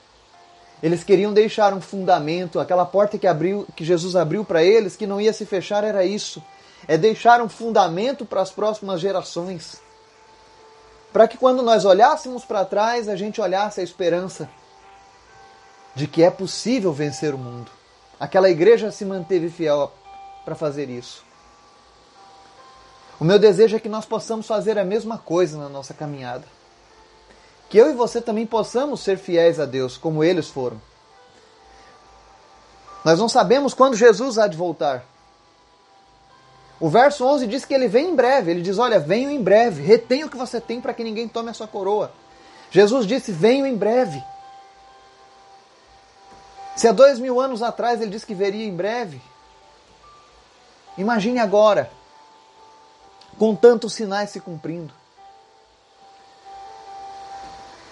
eles 0.82 1.02
queriam 1.02 1.32
deixar 1.32 1.72
um 1.72 1.80
fundamento, 1.80 2.60
aquela 2.60 2.84
porta 2.84 3.18
que 3.18 3.26
abriu, 3.26 3.66
que 3.74 3.84
Jesus 3.84 4.14
abriu 4.14 4.44
para 4.44 4.62
eles, 4.62 4.94
que 4.94 5.06
não 5.06 5.20
ia 5.20 5.32
se 5.32 5.46
fechar, 5.46 5.82
era 5.84 6.04
isso. 6.04 6.42
É 6.86 6.98
deixar 6.98 7.40
um 7.40 7.48
fundamento 7.48 8.26
para 8.26 8.42
as 8.42 8.50
próximas 8.50 9.00
gerações. 9.00 9.80
Para 11.12 11.26
que 11.26 11.38
quando 11.38 11.62
nós 11.62 11.84
olhássemos 11.84 12.44
para 12.44 12.64
trás, 12.64 13.08
a 13.08 13.16
gente 13.16 13.40
olhasse 13.40 13.80
a 13.80 13.84
esperança 13.84 14.48
de 15.94 16.06
que 16.06 16.22
é 16.22 16.30
possível 16.30 16.92
vencer 16.92 17.34
o 17.34 17.38
mundo. 17.38 17.70
Aquela 18.18 18.50
igreja 18.50 18.90
se 18.90 19.04
manteve 19.04 19.50
fiel 19.50 19.92
para 20.44 20.54
fazer 20.54 20.88
isso. 20.88 21.24
O 23.20 23.24
meu 23.24 23.38
desejo 23.38 23.76
é 23.76 23.80
que 23.80 23.88
nós 23.88 24.04
possamos 24.04 24.46
fazer 24.46 24.78
a 24.78 24.84
mesma 24.84 25.18
coisa 25.18 25.58
na 25.58 25.68
nossa 25.68 25.94
caminhada. 25.94 26.44
Que 27.68 27.78
eu 27.78 27.90
e 27.90 27.94
você 27.94 28.20
também 28.20 28.46
possamos 28.46 29.00
ser 29.00 29.16
fiéis 29.18 29.60
a 29.60 29.64
Deus, 29.64 29.96
como 29.96 30.24
eles 30.24 30.48
foram. 30.48 30.80
Nós 33.04 33.18
não 33.18 33.28
sabemos 33.28 33.74
quando 33.74 33.96
Jesus 33.96 34.38
há 34.38 34.46
de 34.46 34.56
voltar. 34.56 35.04
O 36.78 36.88
verso 36.88 37.24
11 37.24 37.46
diz 37.46 37.64
que 37.64 37.72
ele 37.72 37.86
vem 37.86 38.10
em 38.10 38.16
breve. 38.16 38.50
Ele 38.50 38.60
diz: 38.60 38.78
Olha, 38.78 38.98
venho 38.98 39.30
em 39.30 39.40
breve. 39.40 39.82
Retenha 39.82 40.26
o 40.26 40.28
que 40.28 40.36
você 40.36 40.60
tem 40.60 40.80
para 40.80 40.92
que 40.92 41.04
ninguém 41.04 41.28
tome 41.28 41.50
a 41.50 41.54
sua 41.54 41.68
coroa. 41.68 42.12
Jesus 42.70 43.06
disse: 43.06 43.30
Venho 43.30 43.66
em 43.66 43.76
breve. 43.76 44.22
Se 46.74 46.88
há 46.88 46.92
dois 46.92 47.18
mil 47.18 47.40
anos 47.40 47.62
atrás 47.62 48.00
ele 48.00 48.10
disse 48.10 48.26
que 48.26 48.34
veria 48.34 48.66
em 48.66 48.74
breve, 48.74 49.20
imagine 50.96 51.38
agora, 51.38 51.90
com 53.38 53.54
tantos 53.54 53.92
sinais 53.92 54.30
se 54.30 54.40
cumprindo. 54.40 54.92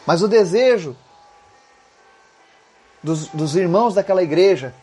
Mas 0.07 0.23
o 0.23 0.29
desejo 0.29 0.97
dos, 3.03 3.29
dos 3.29 3.55
irmãos 3.55 3.95
daquela 3.95 4.23
igreja, 4.23 4.75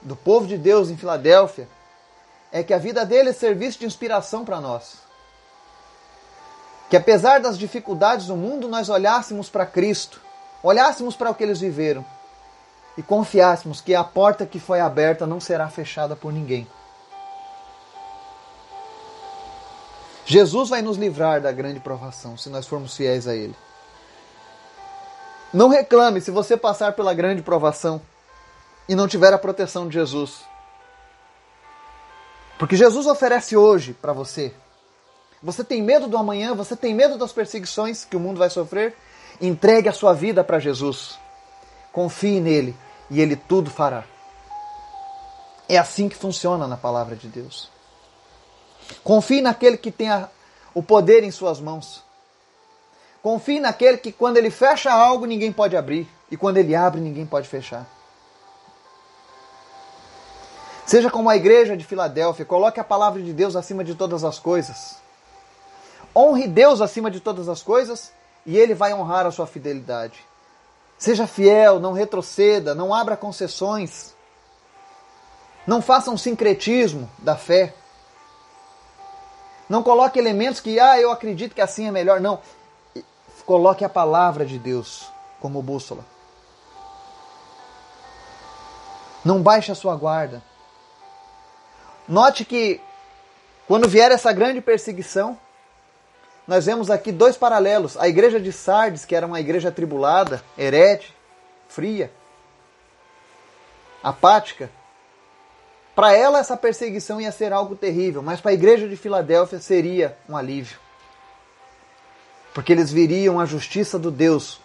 do 0.00 0.14
povo 0.14 0.46
de 0.46 0.56
Deus 0.56 0.88
em 0.88 0.96
Filadélfia, 0.96 1.68
é 2.52 2.62
que 2.62 2.72
a 2.72 2.78
vida 2.78 3.04
deles 3.04 3.36
servisse 3.36 3.78
de 3.78 3.86
inspiração 3.86 4.44
para 4.44 4.60
nós. 4.60 4.98
Que 6.88 6.96
apesar 6.96 7.40
das 7.40 7.58
dificuldades 7.58 8.26
do 8.26 8.36
mundo, 8.36 8.68
nós 8.68 8.88
olhássemos 8.88 9.48
para 9.48 9.66
Cristo, 9.66 10.20
olhássemos 10.62 11.16
para 11.16 11.30
o 11.30 11.34
que 11.34 11.42
eles 11.42 11.58
viveram 11.58 12.04
e 12.96 13.02
confiássemos 13.02 13.80
que 13.80 13.94
a 13.94 14.04
porta 14.04 14.46
que 14.46 14.60
foi 14.60 14.80
aberta 14.80 15.26
não 15.26 15.40
será 15.40 15.68
fechada 15.68 16.14
por 16.14 16.32
ninguém. 16.32 16.66
Jesus 20.26 20.70
vai 20.70 20.80
nos 20.80 20.96
livrar 20.96 21.40
da 21.40 21.52
grande 21.52 21.80
provação 21.80 22.36
se 22.36 22.48
nós 22.48 22.66
formos 22.66 22.96
fiéis 22.96 23.28
a 23.28 23.34
Ele. 23.34 23.54
Não 25.52 25.68
reclame 25.68 26.20
se 26.20 26.30
você 26.30 26.56
passar 26.56 26.94
pela 26.94 27.12
grande 27.12 27.42
provação 27.42 28.00
e 28.88 28.94
não 28.94 29.06
tiver 29.06 29.32
a 29.32 29.38
proteção 29.38 29.86
de 29.86 29.94
Jesus. 29.94 30.40
Porque 32.58 32.76
Jesus 32.76 33.06
oferece 33.06 33.56
hoje 33.56 33.92
para 33.92 34.12
você. 34.12 34.54
Você 35.42 35.62
tem 35.62 35.82
medo 35.82 36.08
do 36.08 36.16
amanhã, 36.16 36.54
você 36.54 36.74
tem 36.74 36.94
medo 36.94 37.18
das 37.18 37.32
perseguições 37.32 38.04
que 38.04 38.16
o 38.16 38.20
mundo 38.20 38.38
vai 38.38 38.48
sofrer? 38.48 38.96
Entregue 39.40 39.88
a 39.88 39.92
sua 39.92 40.14
vida 40.14 40.42
para 40.42 40.58
Jesus. 40.58 41.18
Confie 41.92 42.40
nele 42.40 42.74
e 43.10 43.20
ele 43.20 43.36
tudo 43.36 43.70
fará. 43.70 44.04
É 45.68 45.78
assim 45.78 46.08
que 46.08 46.16
funciona 46.16 46.66
na 46.66 46.76
palavra 46.76 47.16
de 47.16 47.28
Deus. 47.28 47.70
Confie 49.02 49.40
naquele 49.40 49.76
que 49.76 49.90
tem 49.90 50.10
a, 50.10 50.28
o 50.74 50.82
poder 50.82 51.22
em 51.22 51.30
suas 51.30 51.60
mãos. 51.60 52.02
Confie 53.22 53.60
naquele 53.60 53.96
que 53.96 54.12
quando 54.12 54.36
ele 54.36 54.50
fecha 54.50 54.92
algo, 54.92 55.24
ninguém 55.24 55.52
pode 55.52 55.76
abrir. 55.76 56.06
E 56.30 56.36
quando 56.36 56.58
ele 56.58 56.74
abre, 56.74 57.00
ninguém 57.00 57.24
pode 57.24 57.48
fechar. 57.48 57.86
Seja 60.84 61.10
como 61.10 61.30
a 61.30 61.36
igreja 61.36 61.76
de 61.76 61.84
Filadélfia, 61.84 62.44
coloque 62.44 62.78
a 62.78 62.84
palavra 62.84 63.22
de 63.22 63.32
Deus 63.32 63.56
acima 63.56 63.82
de 63.82 63.94
todas 63.94 64.22
as 64.22 64.38
coisas. 64.38 64.96
Honre 66.14 66.46
Deus 66.46 66.80
acima 66.82 67.10
de 67.10 67.20
todas 67.20 67.48
as 67.48 67.62
coisas 67.62 68.12
e 68.44 68.56
ele 68.56 68.74
vai 68.74 68.92
honrar 68.92 69.26
a 69.26 69.30
sua 69.30 69.46
fidelidade. 69.46 70.22
Seja 70.98 71.26
fiel, 71.26 71.80
não 71.80 71.92
retroceda, 71.92 72.74
não 72.74 72.94
abra 72.94 73.16
concessões. 73.16 74.14
Não 75.66 75.80
faça 75.80 76.10
um 76.10 76.16
sincretismo 76.16 77.10
da 77.18 77.36
fé. 77.36 77.74
Não 79.68 79.82
coloque 79.82 80.18
elementos 80.18 80.60
que, 80.60 80.78
ah, 80.78 81.00
eu 81.00 81.10
acredito 81.10 81.54
que 81.54 81.60
assim 81.60 81.86
é 81.88 81.90
melhor. 81.90 82.20
Não. 82.20 82.40
Coloque 83.46 83.84
a 83.84 83.88
palavra 83.88 84.44
de 84.44 84.58
Deus 84.58 85.10
como 85.40 85.62
bússola. 85.62 86.04
Não 89.24 89.42
baixe 89.42 89.72
a 89.72 89.74
sua 89.74 89.96
guarda. 89.96 90.42
Note 92.06 92.44
que 92.44 92.80
quando 93.66 93.88
vier 93.88 94.10
essa 94.12 94.32
grande 94.32 94.60
perseguição, 94.60 95.38
nós 96.46 96.66
vemos 96.66 96.90
aqui 96.90 97.10
dois 97.10 97.36
paralelos. 97.36 97.96
A 97.96 98.08
igreja 98.08 98.38
de 98.38 98.52
Sardes, 98.52 99.04
que 99.04 99.16
era 99.16 99.26
uma 99.26 99.40
igreja 99.40 99.70
atribulada, 99.70 100.42
herete, 100.58 101.14
fria, 101.68 102.12
apática. 104.02 104.70
Para 105.94 106.12
ela, 106.12 106.40
essa 106.40 106.56
perseguição 106.56 107.20
ia 107.20 107.32
ser 107.32 107.52
algo 107.52 107.74
terrível, 107.74 108.22
mas 108.22 108.40
para 108.40 108.50
a 108.50 108.54
igreja 108.54 108.88
de 108.88 108.96
Filadélfia 108.96 109.58
seria 109.58 110.18
um 110.28 110.36
alívio. 110.36 110.78
Porque 112.52 112.72
eles 112.72 112.92
viriam 112.92 113.40
a 113.40 113.46
justiça 113.46 113.98
do 113.98 114.10
Deus 114.10 114.60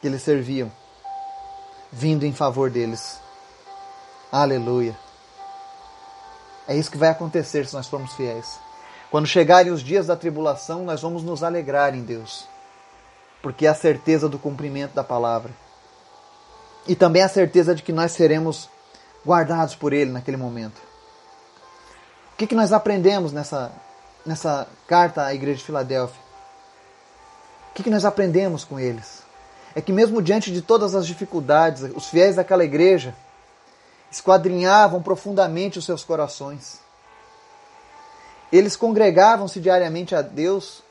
que 0.00 0.06
eles 0.06 0.22
serviam, 0.22 0.70
vindo 1.90 2.24
em 2.24 2.32
favor 2.32 2.70
deles. 2.70 3.20
Aleluia. 4.30 4.96
É 6.68 6.76
isso 6.76 6.90
que 6.90 6.98
vai 6.98 7.08
acontecer 7.08 7.66
se 7.66 7.74
nós 7.74 7.88
formos 7.88 8.12
fiéis. 8.12 8.67
Quando 9.10 9.26
chegarem 9.26 9.72
os 9.72 9.82
dias 9.82 10.06
da 10.06 10.16
tribulação, 10.16 10.84
nós 10.84 11.00
vamos 11.00 11.22
nos 11.22 11.42
alegrar 11.42 11.94
em 11.94 12.02
Deus, 12.02 12.46
porque 13.42 13.66
é 13.66 13.70
a 13.70 13.74
certeza 13.74 14.28
do 14.28 14.38
cumprimento 14.38 14.92
da 14.94 15.02
palavra. 15.02 15.50
E 16.86 16.94
também 16.94 17.22
a 17.22 17.28
certeza 17.28 17.74
de 17.74 17.82
que 17.82 17.92
nós 17.92 18.12
seremos 18.12 18.68
guardados 19.26 19.74
por 19.74 19.94
Ele 19.94 20.10
naquele 20.10 20.36
momento. 20.36 20.76
O 22.34 22.36
que, 22.36 22.46
que 22.46 22.54
nós 22.54 22.72
aprendemos 22.72 23.32
nessa, 23.32 23.72
nessa 24.24 24.68
carta 24.86 25.24
à 25.24 25.34
igreja 25.34 25.58
de 25.58 25.64
Filadélfia? 25.64 26.20
O 27.70 27.74
que, 27.74 27.82
que 27.82 27.90
nós 27.90 28.04
aprendemos 28.04 28.62
com 28.64 28.78
eles? 28.78 29.22
É 29.74 29.80
que, 29.80 29.92
mesmo 29.92 30.20
diante 30.20 30.52
de 30.52 30.60
todas 30.60 30.94
as 30.94 31.06
dificuldades, 31.06 31.82
os 31.94 32.08
fiéis 32.08 32.36
daquela 32.36 32.64
igreja 32.64 33.14
esquadrinhavam 34.10 35.02
profundamente 35.02 35.78
os 35.78 35.84
seus 35.84 36.04
corações 36.04 36.80
eles 38.52 38.76
congregavam-se 38.76 39.60
diariamente 39.60 40.14
a 40.14 40.22
Deus 40.22 40.82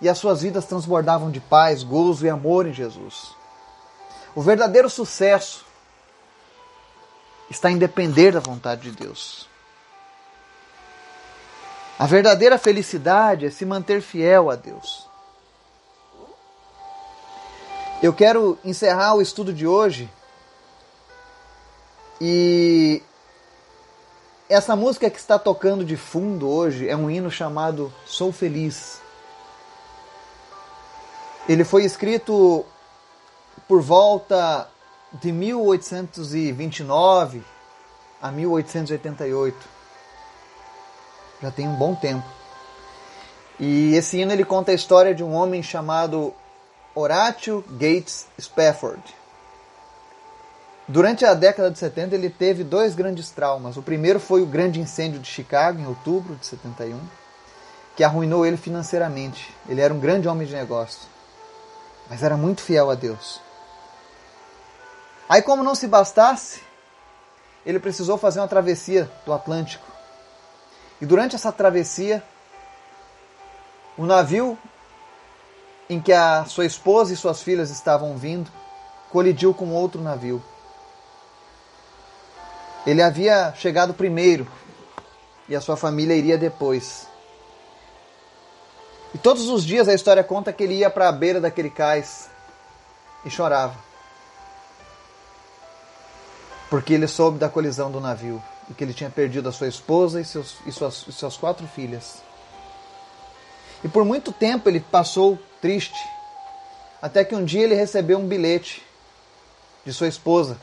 e 0.00 0.08
as 0.08 0.18
suas 0.18 0.42
vidas 0.42 0.66
transbordavam 0.66 1.30
de 1.30 1.40
paz, 1.40 1.82
gozo 1.82 2.24
e 2.24 2.30
amor 2.30 2.66
em 2.66 2.72
Jesus. 2.72 3.34
O 4.34 4.40
verdadeiro 4.40 4.88
sucesso 4.88 5.64
está 7.50 7.70
em 7.70 7.78
depender 7.78 8.32
da 8.32 8.40
vontade 8.40 8.82
de 8.82 8.92
Deus. 8.92 9.48
A 11.98 12.06
verdadeira 12.06 12.56
felicidade 12.58 13.46
é 13.46 13.50
se 13.50 13.64
manter 13.64 14.00
fiel 14.00 14.50
a 14.50 14.54
Deus. 14.54 15.08
Eu 18.00 18.12
quero 18.12 18.56
encerrar 18.64 19.14
o 19.14 19.22
estudo 19.22 19.52
de 19.52 19.66
hoje 19.66 20.08
e 22.20 23.02
essa 24.48 24.74
música 24.74 25.10
que 25.10 25.18
está 25.18 25.38
tocando 25.38 25.84
de 25.84 25.94
fundo 25.96 26.48
hoje 26.48 26.88
é 26.88 26.96
um 26.96 27.10
hino 27.10 27.30
chamado 27.30 27.92
Sou 28.06 28.32
Feliz. 28.32 29.02
Ele 31.46 31.64
foi 31.64 31.84
escrito 31.84 32.64
por 33.66 33.82
volta 33.82 34.70
de 35.12 35.30
1829 35.32 37.44
a 38.22 38.30
1888. 38.30 39.56
Já 41.42 41.50
tem 41.50 41.68
um 41.68 41.76
bom 41.76 41.94
tempo. 41.94 42.26
E 43.60 43.94
esse 43.94 44.18
hino 44.18 44.32
ele 44.32 44.44
conta 44.44 44.72
a 44.72 44.74
história 44.74 45.14
de 45.14 45.22
um 45.22 45.34
homem 45.34 45.62
chamado 45.62 46.32
Horatio 46.94 47.62
Gates 47.68 48.26
Spafford. 48.40 49.17
Durante 50.88 51.26
a 51.26 51.34
década 51.34 51.70
de 51.70 51.78
70 51.78 52.14
ele 52.14 52.30
teve 52.30 52.64
dois 52.64 52.94
grandes 52.94 53.28
traumas. 53.28 53.76
O 53.76 53.82
primeiro 53.82 54.18
foi 54.18 54.40
o 54.40 54.46
grande 54.46 54.80
incêndio 54.80 55.20
de 55.20 55.28
Chicago 55.28 55.78
em 55.78 55.86
outubro 55.86 56.34
de 56.36 56.46
71, 56.46 56.98
que 57.94 58.02
arruinou 58.02 58.46
ele 58.46 58.56
financeiramente. 58.56 59.54
Ele 59.68 59.82
era 59.82 59.92
um 59.92 60.00
grande 60.00 60.26
homem 60.26 60.46
de 60.46 60.54
negócio, 60.54 61.02
mas 62.08 62.22
era 62.22 62.38
muito 62.38 62.62
fiel 62.62 62.90
a 62.90 62.94
Deus. 62.94 63.38
Aí 65.28 65.42
como 65.42 65.62
não 65.62 65.74
se 65.74 65.86
bastasse, 65.86 66.62
ele 67.66 67.78
precisou 67.78 68.16
fazer 68.16 68.40
uma 68.40 68.48
travessia 68.48 69.10
do 69.26 69.32
Atlântico. 69.34 69.84
E 71.02 71.04
durante 71.04 71.36
essa 71.36 71.52
travessia, 71.52 72.22
o 73.98 74.06
navio 74.06 74.56
em 75.90 76.00
que 76.00 76.14
a 76.14 76.46
sua 76.46 76.64
esposa 76.64 77.12
e 77.12 77.16
suas 77.16 77.42
filhas 77.42 77.68
estavam 77.68 78.16
vindo 78.16 78.50
colidiu 79.10 79.52
com 79.52 79.68
outro 79.68 80.00
navio. 80.00 80.42
Ele 82.88 83.02
havia 83.02 83.52
chegado 83.54 83.92
primeiro 83.92 84.48
e 85.46 85.54
a 85.54 85.60
sua 85.60 85.76
família 85.76 86.16
iria 86.16 86.38
depois. 86.38 87.06
E 89.14 89.18
todos 89.18 89.46
os 89.50 89.62
dias 89.62 89.88
a 89.88 89.92
história 89.92 90.24
conta 90.24 90.54
que 90.54 90.62
ele 90.62 90.72
ia 90.72 90.88
para 90.88 91.06
a 91.06 91.12
beira 91.12 91.38
daquele 91.38 91.68
cais 91.68 92.30
e 93.26 93.28
chorava. 93.28 93.76
Porque 96.70 96.94
ele 96.94 97.06
soube 97.06 97.38
da 97.38 97.50
colisão 97.50 97.90
do 97.90 98.00
navio 98.00 98.42
e 98.70 98.72
que 98.72 98.84
ele 98.84 98.94
tinha 98.94 99.10
perdido 99.10 99.50
a 99.50 99.52
sua 99.52 99.68
esposa 99.68 100.18
e, 100.18 100.24
seus, 100.24 100.56
e 100.64 100.72
suas, 100.72 101.04
e 101.08 101.12
suas 101.12 101.36
quatro 101.36 101.66
filhas. 101.66 102.22
E 103.84 103.88
por 103.88 104.02
muito 104.02 104.32
tempo 104.32 104.66
ele 104.66 104.80
passou 104.80 105.38
triste, 105.60 106.00
até 107.02 107.22
que 107.22 107.34
um 107.34 107.44
dia 107.44 107.64
ele 107.64 107.74
recebeu 107.74 108.18
um 108.18 108.26
bilhete 108.26 108.82
de 109.84 109.92
sua 109.92 110.08
esposa, 110.08 110.56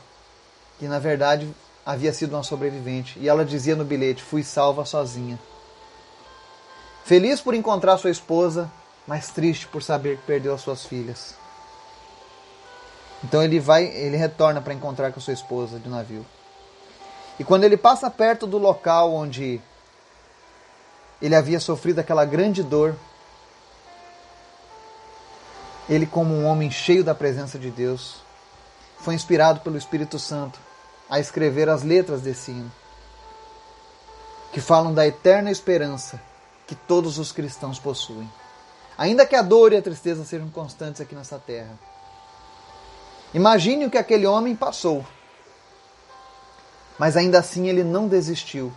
que 0.80 0.88
na 0.88 0.98
verdade 0.98 1.48
havia 1.86 2.12
sido 2.12 2.34
uma 2.34 2.42
sobrevivente, 2.42 3.16
e 3.20 3.28
ela 3.28 3.44
dizia 3.44 3.76
no 3.76 3.84
bilhete: 3.84 4.20
Fui 4.20 4.42
salva 4.42 4.84
sozinha. 4.84 5.38
Feliz 7.04 7.40
por 7.40 7.54
encontrar 7.54 7.96
sua 7.98 8.10
esposa, 8.10 8.68
mas 9.06 9.28
triste 9.28 9.68
por 9.68 9.80
saber 9.80 10.16
que 10.16 10.24
perdeu 10.24 10.52
as 10.52 10.60
suas 10.60 10.84
filhas. 10.84 11.36
Então 13.22 13.40
ele 13.40 13.60
vai, 13.60 13.84
ele 13.84 14.16
retorna 14.16 14.60
para 14.60 14.74
encontrar 14.74 15.12
com 15.12 15.20
sua 15.20 15.32
esposa 15.32 15.78
de 15.78 15.88
navio. 15.88 16.26
E 17.38 17.44
quando 17.44 17.62
ele 17.62 17.76
passa 17.76 18.10
perto 18.10 18.46
do 18.46 18.58
local 18.58 19.14
onde 19.14 19.60
ele 21.22 21.34
havia 21.34 21.60
sofrido 21.60 22.00
aquela 22.00 22.24
grande 22.24 22.62
dor, 22.62 22.96
ele, 25.88 26.04
como 26.04 26.34
um 26.34 26.46
homem 26.46 26.68
cheio 26.68 27.04
da 27.04 27.14
presença 27.14 27.58
de 27.58 27.70
Deus, 27.70 28.16
foi 28.98 29.14
inspirado 29.14 29.60
pelo 29.60 29.78
Espírito 29.78 30.18
Santo 30.18 30.65
a 31.08 31.20
escrever 31.20 31.68
as 31.68 31.82
letras 31.82 32.20
desse 32.20 32.50
hino, 32.50 32.72
que 34.52 34.60
falam 34.60 34.92
da 34.92 35.06
eterna 35.06 35.50
esperança 35.50 36.20
que 36.66 36.74
todos 36.74 37.18
os 37.18 37.32
cristãos 37.32 37.78
possuem. 37.78 38.30
Ainda 38.98 39.26
que 39.26 39.36
a 39.36 39.42
dor 39.42 39.72
e 39.72 39.76
a 39.76 39.82
tristeza 39.82 40.24
sejam 40.24 40.48
constantes 40.48 41.00
aqui 41.00 41.14
nessa 41.14 41.38
terra. 41.38 41.78
Imagine 43.34 43.86
o 43.86 43.90
que 43.90 43.98
aquele 43.98 44.26
homem 44.26 44.56
passou. 44.56 45.04
Mas 46.98 47.16
ainda 47.16 47.38
assim 47.38 47.68
ele 47.68 47.84
não 47.84 48.08
desistiu. 48.08 48.72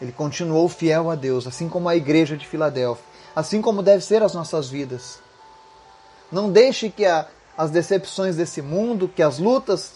Ele 0.00 0.12
continuou 0.12 0.68
fiel 0.68 1.10
a 1.10 1.14
Deus, 1.14 1.46
assim 1.46 1.68
como 1.68 1.88
a 1.88 1.96
igreja 1.96 2.36
de 2.36 2.46
Filadélfia, 2.46 3.04
assim 3.34 3.60
como 3.60 3.82
deve 3.82 4.04
ser 4.04 4.22
as 4.22 4.34
nossas 4.34 4.68
vidas. 4.68 5.18
Não 6.30 6.50
deixe 6.50 6.90
que 6.90 7.04
a, 7.04 7.26
as 7.56 7.70
decepções 7.70 8.36
desse 8.36 8.62
mundo, 8.62 9.08
que 9.08 9.22
as 9.22 9.38
lutas 9.38 9.92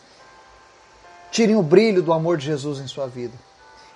tirem 1.30 1.56
o 1.56 1.62
brilho 1.62 2.02
do 2.02 2.12
amor 2.12 2.36
de 2.36 2.46
Jesus 2.46 2.78
em 2.78 2.86
sua 2.86 3.06
vida. 3.06 3.34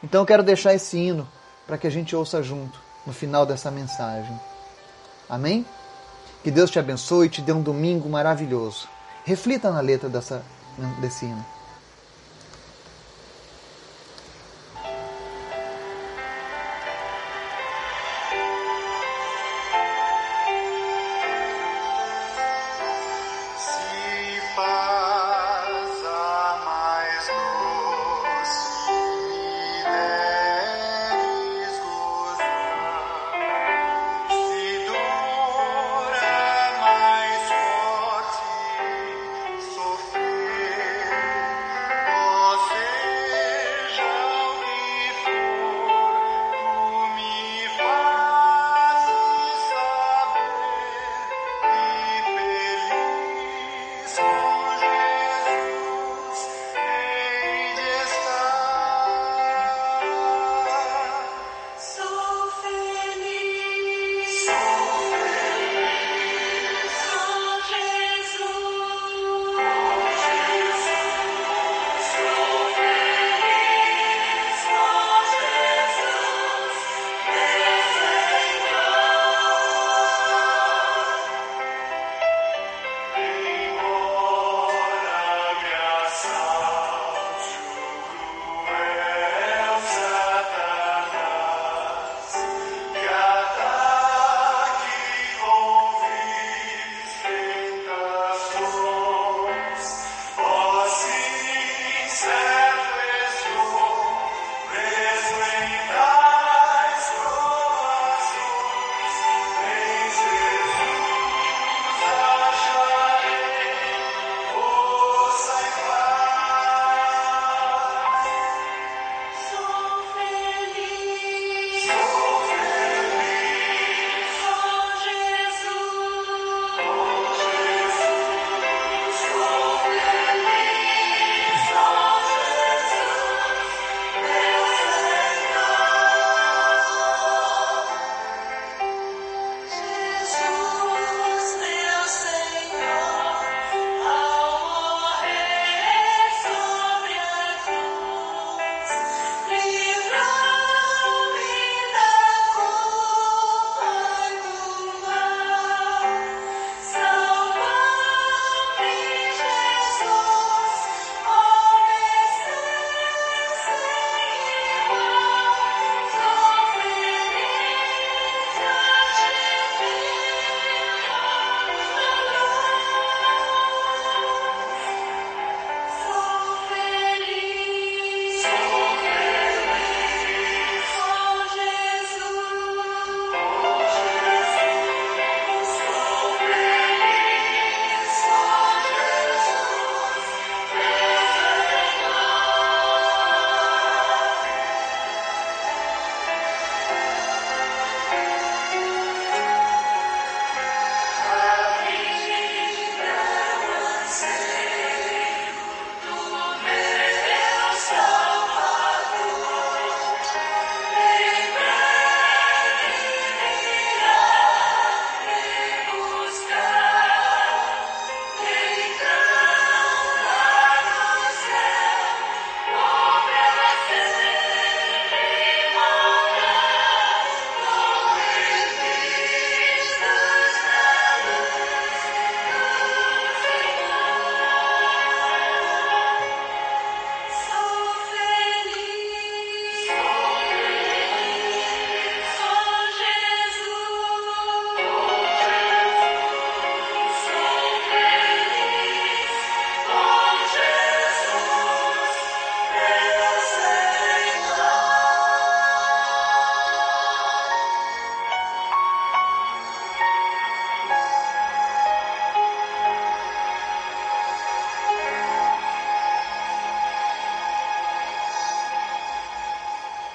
Então 0.03 0.23
eu 0.23 0.27
quero 0.27 0.43
deixar 0.43 0.75
esse 0.75 0.99
hino 0.99 1.29
para 1.67 1.79
que 1.79 1.87
a 1.87 1.91
gente 1.91 2.15
ouça 2.15 2.43
junto 2.43 2.79
no 3.07 3.13
final 3.13 3.45
dessa 3.47 3.71
mensagem. 3.71 4.39
Amém? 5.29 5.65
Que 6.43 6.51
Deus 6.51 6.71
te 6.71 6.79
abençoe 6.79 7.27
e 7.27 7.31
te 7.31 7.41
dê 7.41 7.53
um 7.53 7.63
domingo 7.63 8.09
maravilhoso. 8.09 8.87
Reflita 9.25 9.71
na 9.71 9.81
letra 9.81 10.09
dessa, 10.09 10.43
desse 11.01 11.25
hino. 11.25 11.54